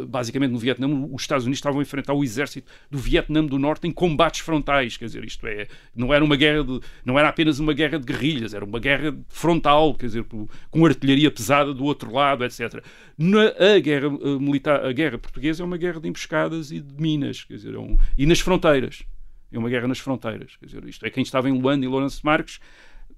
[0.08, 3.86] basicamente no Vietnã, os Estados Unidos estavam a enfrentar o exército do Vietnã do Norte
[3.86, 4.96] em combates frontais.
[4.96, 8.06] Quer dizer, isto é, não era uma guerra de, não era apenas uma guerra de
[8.06, 10.24] guerrilhas, era uma guerra frontal, quer dizer,
[10.70, 12.84] com artilharia pesada do outro lado, etc.
[13.16, 17.00] Na, a guerra a militar, a guerra portuguesa é uma guerra de emboscadas e de
[17.00, 19.04] minas, quer dizer, é um, e nas fronteiras.
[19.52, 20.56] É uma guerra nas fronteiras.
[20.56, 22.58] Quer dizer, isto é quem estava em Luanda e Lourenço Marques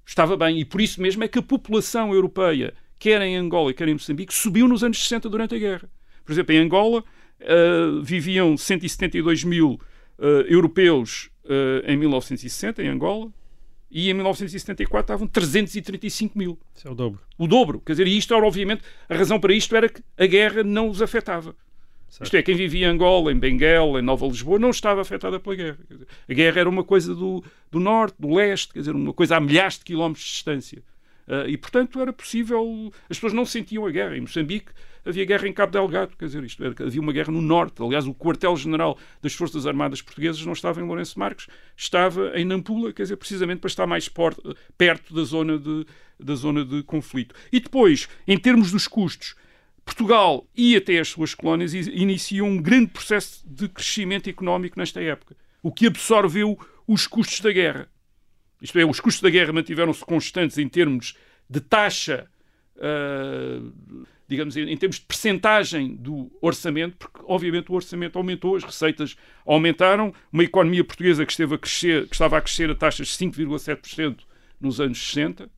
[0.05, 0.59] estava bem.
[0.59, 4.33] E por isso mesmo é que a população europeia, quer em Angola, quer em Moçambique,
[4.33, 5.89] subiu nos anos 60 durante a guerra.
[6.23, 7.03] Por exemplo, em Angola
[7.41, 9.79] uh, viviam 172 mil
[10.19, 13.31] uh, europeus uh, em 1960, em Angola,
[13.89, 16.59] e em 1974 estavam 335 mil.
[16.75, 17.21] Isso é o dobro.
[17.37, 17.79] O dobro.
[17.79, 20.89] Quer dizer, e isto era, obviamente, a razão para isto era que a guerra não
[20.89, 21.55] os afetava.
[22.15, 22.27] Certo.
[22.27, 25.53] Isto é, quem vivia em Angola, em Benguela, em Nova Lisboa, não estava afetada pela
[25.53, 25.77] guerra.
[26.29, 29.39] A guerra era uma coisa do, do norte, do leste, quer dizer, uma coisa a
[29.41, 30.81] milhares de quilómetros de distância.
[31.27, 32.89] Uh, e, portanto, era possível.
[33.09, 34.15] As pessoas não sentiam a guerra.
[34.15, 34.71] Em Moçambique
[35.03, 37.83] havia guerra em Cabo Delgado, quer dizer, isto era, havia uma guerra no norte.
[37.83, 42.93] Aliás, o quartel-general das Forças Armadas Portuguesas não estava em Lourenço Marques, estava em Nampula,
[42.93, 44.09] quer dizer, precisamente para estar mais
[44.77, 45.85] perto da zona de,
[46.17, 47.35] da zona de conflito.
[47.51, 49.35] E depois, em termos dos custos,
[49.85, 55.37] Portugal e até as suas colónias iniciam um grande processo de crescimento económico nesta época,
[55.61, 57.87] o que absorveu os custos da guerra.
[58.61, 61.15] Isto é, os custos da guerra mantiveram-se constantes em termos
[61.47, 62.27] de taxa,
[62.77, 69.15] uh, digamos, em termos de percentagem do orçamento, porque obviamente o orçamento aumentou, as receitas
[69.45, 73.13] aumentaram, uma economia portuguesa que, esteve a crescer, que estava a crescer a taxas de
[73.13, 74.21] 5,7%
[74.59, 75.54] nos anos 60, Uh,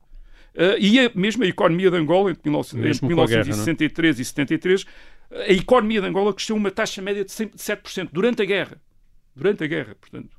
[0.78, 4.86] e a, mesmo a economia de Angola, entre, 19, entre 1963 guerra, e 73,
[5.30, 8.80] a economia de Angola cresceu uma taxa média de 7% durante a guerra.
[9.36, 10.36] Durante a guerra, portanto.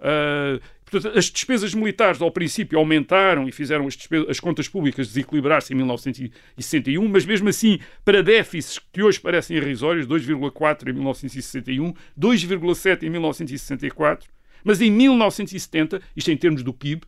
[0.00, 5.08] Uh, portanto, as despesas militares ao princípio aumentaram e fizeram as, despesas, as contas públicas
[5.08, 11.94] desequilibrar-se em 1961, mas mesmo assim, para déficits que hoje parecem irrisórios, 2,4 em 1961,
[12.18, 14.30] 2,7 em 1964,
[14.64, 17.02] mas em 1970, isto em termos do PIB,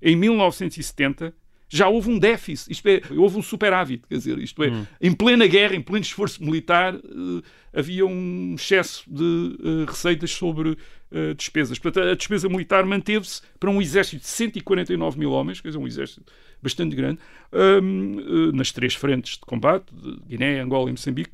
[0.00, 1.34] em 1970
[1.68, 4.86] já houve um déficit, isto é, houve um superávit, quer dizer, isto é, hum.
[5.00, 7.42] em plena guerra, em pleno esforço militar, uh,
[7.72, 11.78] havia um excesso de uh, receitas sobre uh, despesas.
[11.78, 15.86] Portanto, a despesa militar manteve-se para um exército de 149 mil homens, quer dizer, um
[15.86, 17.18] exército bastante grande,
[17.52, 21.32] um, nas três frentes de combate, de Guiné, Angola e Moçambique,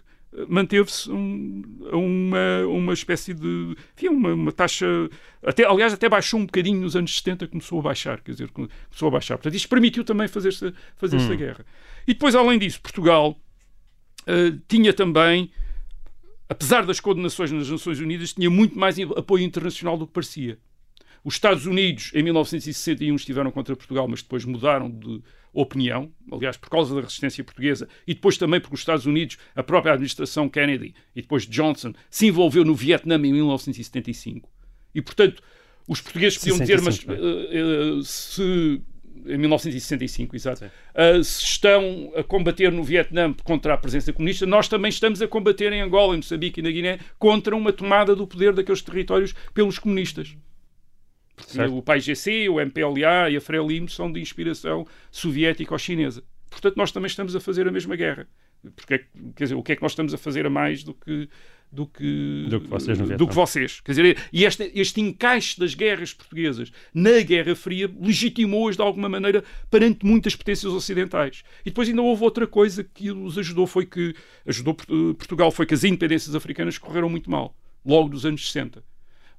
[0.49, 1.63] manteve-se um,
[1.93, 3.77] uma, uma espécie de.
[3.97, 4.87] Enfim, uma, uma, taxa.
[5.43, 8.21] Até, aliás, até baixou um bocadinho nos anos 70, começou a baixar.
[8.21, 9.37] Quer dizer, começou a baixar.
[9.37, 11.33] Portanto, isto permitiu também fazer-se fazer hum.
[11.33, 11.67] a guerra.
[12.07, 13.39] E depois, além disso, Portugal
[14.23, 15.51] uh, tinha também.
[16.49, 20.59] Apesar das condenações nas Nações Unidas, tinha muito mais apoio internacional do que parecia.
[21.25, 25.23] Os Estados Unidos, em 1961, estiveram contra Portugal, mas depois mudaram de,
[25.53, 29.63] opinião, aliás, por causa da resistência portuguesa, e depois também porque os Estados Unidos, a
[29.63, 34.51] própria administração Kennedy e depois Johnson, se envolveu no Vietnã em 1975.
[34.95, 35.43] E, portanto,
[35.87, 38.83] os portugueses podiam dizer, mas uh, uh, se
[39.27, 40.65] em 1965, exato.
[40.65, 45.29] Uh, se estão a combater no Vietnã contra a presença comunista, nós também estamos a
[45.29, 49.35] combater em Angola, em Moçambique e na Guiné contra uma tomada do poder daqueles territórios
[49.55, 50.37] pelos comunistas.
[51.47, 51.77] Certo.
[51.77, 56.23] O PAIGC, o MPLA e a Frelimo são de inspiração soviética ou chinesa.
[56.51, 58.29] Portanto, nós também estamos a fazer a mesma guerra.
[58.77, 58.99] Porque,
[59.35, 61.29] quer dizer, o que é que nós estamos a fazer a mais do que
[61.73, 62.99] do que, do que vocês.
[62.99, 63.81] do que vocês.
[63.81, 69.09] Quer dizer, e este, este encaixe das guerras portuguesas na Guerra Fria legitimou-as de alguma
[69.09, 71.43] maneira perante muitas potências ocidentais.
[71.63, 74.15] E depois ainda houve outra coisa que os ajudou, foi que
[74.47, 78.85] ajudou Portugal, foi que as independências africanas correram muito mal, logo dos anos 60.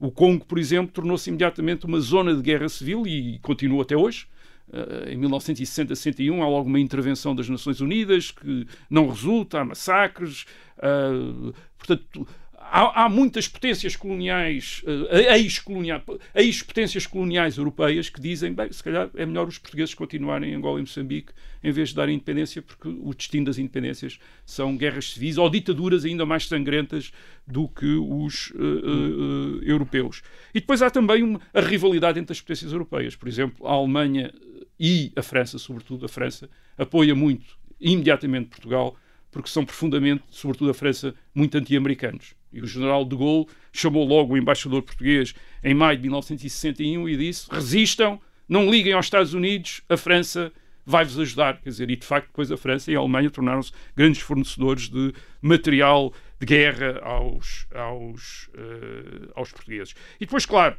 [0.03, 4.27] O Congo, por exemplo, tornou-se imediatamente uma zona de guerra civil e continua até hoje.
[4.67, 10.45] Uh, em 1960-61 há logo uma intervenção das Nações Unidas que não resulta, há massacres.
[10.77, 12.27] Uh, portanto,
[12.73, 16.01] há, há, muitas potências coloniais, uh, ex-coloniais,
[16.33, 20.79] ex-potências coloniais europeias que dizem, bem, se calhar é melhor os portugueses continuarem em Angola
[20.79, 25.37] e Moçambique em vez de darem independência, porque o destino das independências são guerras civis
[25.37, 27.13] ou ditaduras ainda mais sangrentas
[27.45, 30.23] do que os uh, uh, europeus.
[30.53, 33.15] E depois há também uma, a rivalidade entre as potências europeias.
[33.15, 34.33] Por exemplo, a Alemanha
[34.79, 38.97] e a França, sobretudo a França, apoia muito imediatamente Portugal
[39.29, 42.35] porque são profundamente, sobretudo a França, muito anti-americanos.
[42.53, 45.33] E o general de Gaulle chamou logo o embaixador português
[45.63, 50.51] em maio de 1961 e disse: resistam, não liguem aos Estados Unidos, a França
[50.85, 51.59] vai-vos ajudar.
[51.61, 55.13] Quer dizer, e de facto, depois a França e a Alemanha tornaram-se grandes fornecedores de
[55.41, 59.95] material de guerra aos, aos, uh, aos portugueses.
[60.17, 60.75] E depois, claro,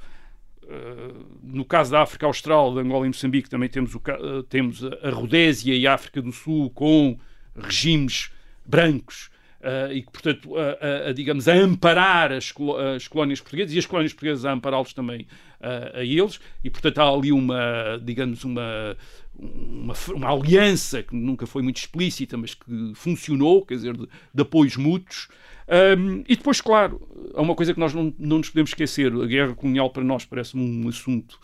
[0.62, 4.84] uh, no caso da África Austral, de Angola e Moçambique, também temos, o, uh, temos
[4.84, 7.18] a Rodésia e a África do Sul com
[7.56, 8.30] regimes
[8.64, 9.30] brancos
[9.64, 12.52] uh, e que, portanto, a, a, a, digamos, a amparar as,
[12.94, 15.22] as, colónias portuguesas e as colónias portuguesas a ampará-los também
[15.60, 18.96] uh, a eles, e, portanto, há ali uma, digamos, uma,
[19.36, 24.42] uma, uma, aliança que nunca foi muito explícita, mas que funcionou, quer dizer, de, de
[24.42, 25.28] apoios mútuos.
[25.66, 27.00] Um, e depois, claro,
[27.34, 30.26] há uma coisa que nós não, não nos podemos esquecer: a guerra colonial para nós
[30.26, 31.40] parece um assunto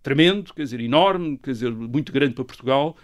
[0.00, 2.96] tremendo, quer dizer, enorme, quer dizer, muito grande para Portugal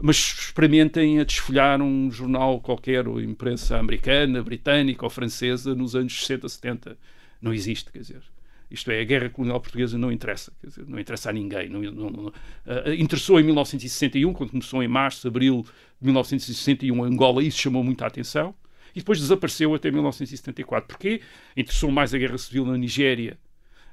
[0.00, 6.20] mas experimentem a desfolhar um jornal qualquer, ou imprensa americana, britânica ou francesa, nos anos
[6.20, 6.98] 60, 70.
[7.40, 8.22] Não existe, quer dizer.
[8.70, 11.68] Isto é, a guerra colonial portuguesa não interessa, quer dizer, não interessa a ninguém.
[11.68, 15.64] Não, não, não, uh, interessou em 1961, quando começou em março, abril
[16.00, 18.54] de 1961, Angola, isso chamou muita atenção,
[18.94, 20.88] e depois desapareceu até 1974.
[20.88, 21.20] Porquê?
[21.56, 23.38] Interessou mais a guerra civil na Nigéria,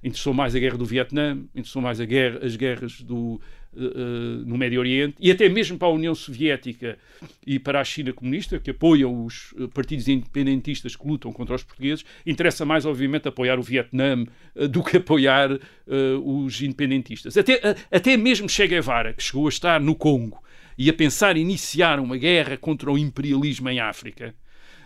[0.04, 3.40] interessou mais a guerra do Vietnã, interessou mais guerra, as guerras do,
[4.46, 6.98] no Médio Oriente e até mesmo para a União Soviética
[7.46, 11.64] e para a China comunista, que apoiam os eh, partidos independentistas que lutam contra os
[11.64, 17.38] portugueses, interessa mais, obviamente, apoiar o Vietnã uh, do que apoiar uh, os independentistas.
[17.38, 20.42] Até, até mesmo Che Guevara, que chegou a estar no Congo
[20.78, 24.34] e a pensar iniciar uma guerra contra o imperialismo em África,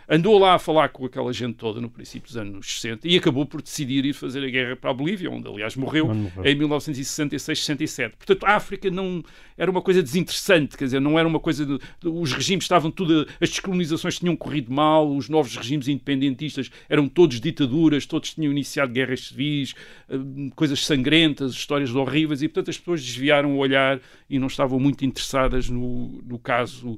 [0.10, 3.46] andou lá a falar com aquela gente toda no princípio dos anos 60 e acabou
[3.46, 6.46] por decidir ir fazer a guerra para a Bolívia, onde aliás morreu, morreu.
[6.46, 8.14] em 1966-67.
[8.18, 9.24] Portanto, a África não
[9.58, 11.66] era uma coisa desinteressante, quer dizer, não era uma coisa.
[11.66, 13.28] De, os regimes estavam tudo.
[13.42, 18.92] As descolonizações tinham corrido mal, os novos regimes independentistas eram todos ditaduras, todos tinham iniciado
[18.92, 19.74] guerras civis,
[20.10, 20.18] eh,
[20.56, 24.00] coisas sangrentas, histórias horríveis, e portanto as pessoas desviaram o olhar
[24.30, 26.98] e não estavam muito interessadas no, no caso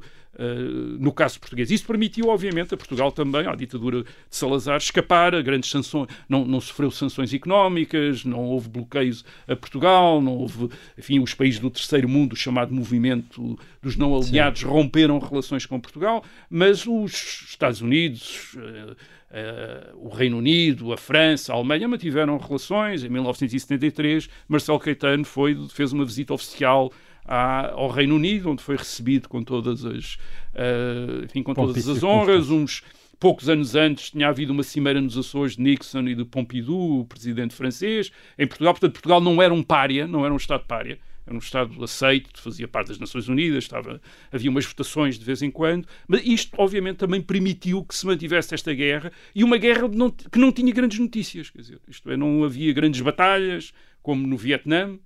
[1.00, 1.70] no caso português.
[1.70, 6.08] Isso permitiu, obviamente, a Portugal também, à ditadura de Salazar, escapar a grandes sanções.
[6.28, 10.70] Não, não sofreu sanções económicas, não houve bloqueios a Portugal, não houve.
[10.98, 14.68] Enfim, os países do terceiro mundo, o chamado movimento dos não aliados, Sim.
[14.68, 18.54] romperam relações com Portugal, mas os Estados Unidos.
[18.56, 18.96] Uh,
[19.30, 23.04] Uh, o Reino Unido, a França, a Alemanha mantiveram relações.
[23.04, 26.92] Em 1973, Marcelo Caetano foi, fez uma visita oficial
[27.30, 30.16] à, ao Reino Unido, onde foi recebido com todas as,
[30.56, 32.50] uh, enfim, com todas as honras.
[32.50, 32.82] Uns
[33.20, 37.06] poucos anos antes tinha havido uma cimeira nos Açores de Nixon e de Pompidou, o
[37.06, 38.74] presidente francês, em Portugal.
[38.74, 42.42] Portanto, Portugal não era um pária, não era um Estado pária era um Estado aceito,
[42.42, 44.02] fazia parte das Nações Unidas, estava,
[44.32, 48.56] havia umas votações de vez em quando, mas isto, obviamente, também permitiu que se mantivesse
[48.56, 52.18] esta guerra e uma guerra não, que não tinha grandes notícias, quer dizer, isto é,
[52.18, 53.72] não havia grandes batalhas,
[54.02, 54.98] como no Vietnã,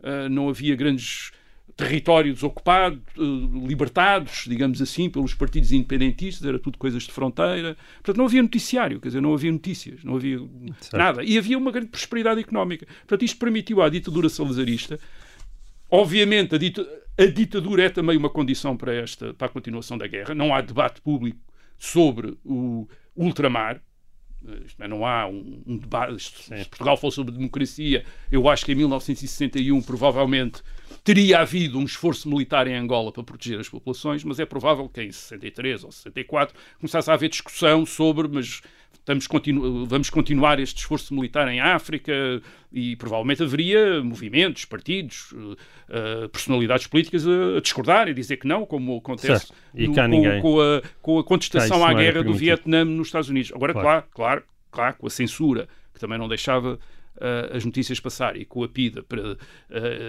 [0.00, 1.30] uh, não havia grandes
[1.76, 7.76] territórios ocupados, uh, libertados, digamos assim, pelos partidos independentistas, era tudo coisas de fronteira.
[7.94, 10.38] Portanto, não havia noticiário, quer dizer, não havia notícias, não havia
[10.80, 10.96] certo.
[10.96, 11.24] nada.
[11.24, 12.86] E havia uma grande prosperidade económica.
[12.86, 14.98] Portanto, isto permitiu à ditadura salazarista
[15.90, 16.86] Obviamente, a, dita,
[17.18, 20.34] a, ditadura é também uma condição para, esta, para a continuação da guerra.
[20.34, 21.40] Não há debate público
[21.76, 23.82] sobre o ultramar.
[24.78, 26.22] É, não há um, um debate.
[26.22, 30.62] Se Portugal fosse sobre democracia, eu acho que em 1961 provavelmente
[31.04, 35.02] teria havido um esforço militar em Angola para proteger as populações, mas é provável que
[35.02, 38.60] em 63 ou 64 começasse a haver discussão sobre, mas
[39.28, 42.12] continu vamos continuar este esforço militar em África
[42.72, 48.64] e provavelmente haveria movimentos, partidos, uh, personalidades políticas a, a, discordar e dizer que não,
[48.64, 53.28] como acontece no, com, com, a, com, a, contestação à guerra do Vietnã nos Estados
[53.28, 53.52] Unidos.
[53.52, 56.78] Agora, claro, claro, claro, claro com a censura, que também não deixava
[57.20, 59.36] uh, as notícias passar, e com a PIDA, para, uh,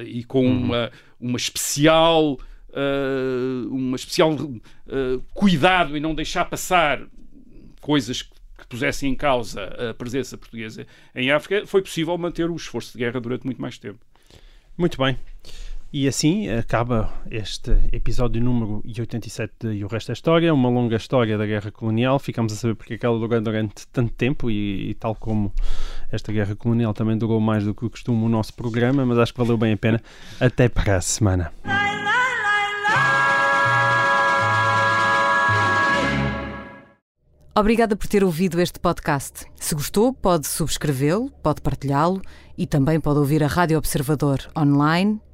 [0.05, 0.63] e com uhum.
[0.63, 2.39] uma, uma especial...
[2.69, 4.33] Uh, uma especial
[5.33, 7.05] cuidado em não deixar passar
[7.81, 12.93] coisas que pusessem em causa a presença portuguesa em África, foi possível manter o esforço
[12.93, 13.99] de guerra durante muito mais tempo.
[14.77, 15.17] Muito bem.
[15.93, 20.95] E assim acaba este episódio número 87 de E o Resto é História, uma longa
[20.95, 22.17] história da guerra colonial.
[22.17, 25.53] Ficamos a saber porque é ela durou durante tanto tempo e, e, tal como
[26.09, 29.39] esta guerra colonial também durou mais do que costuma o nosso programa, mas acho que
[29.39, 30.01] valeu bem a pena.
[30.39, 31.51] Até para a semana.
[37.53, 39.45] Obrigada por ter ouvido este podcast.
[39.57, 42.21] Se gostou, pode subscrevê-lo, pode partilhá-lo
[42.57, 45.19] e também pode ouvir a Rádio Observador online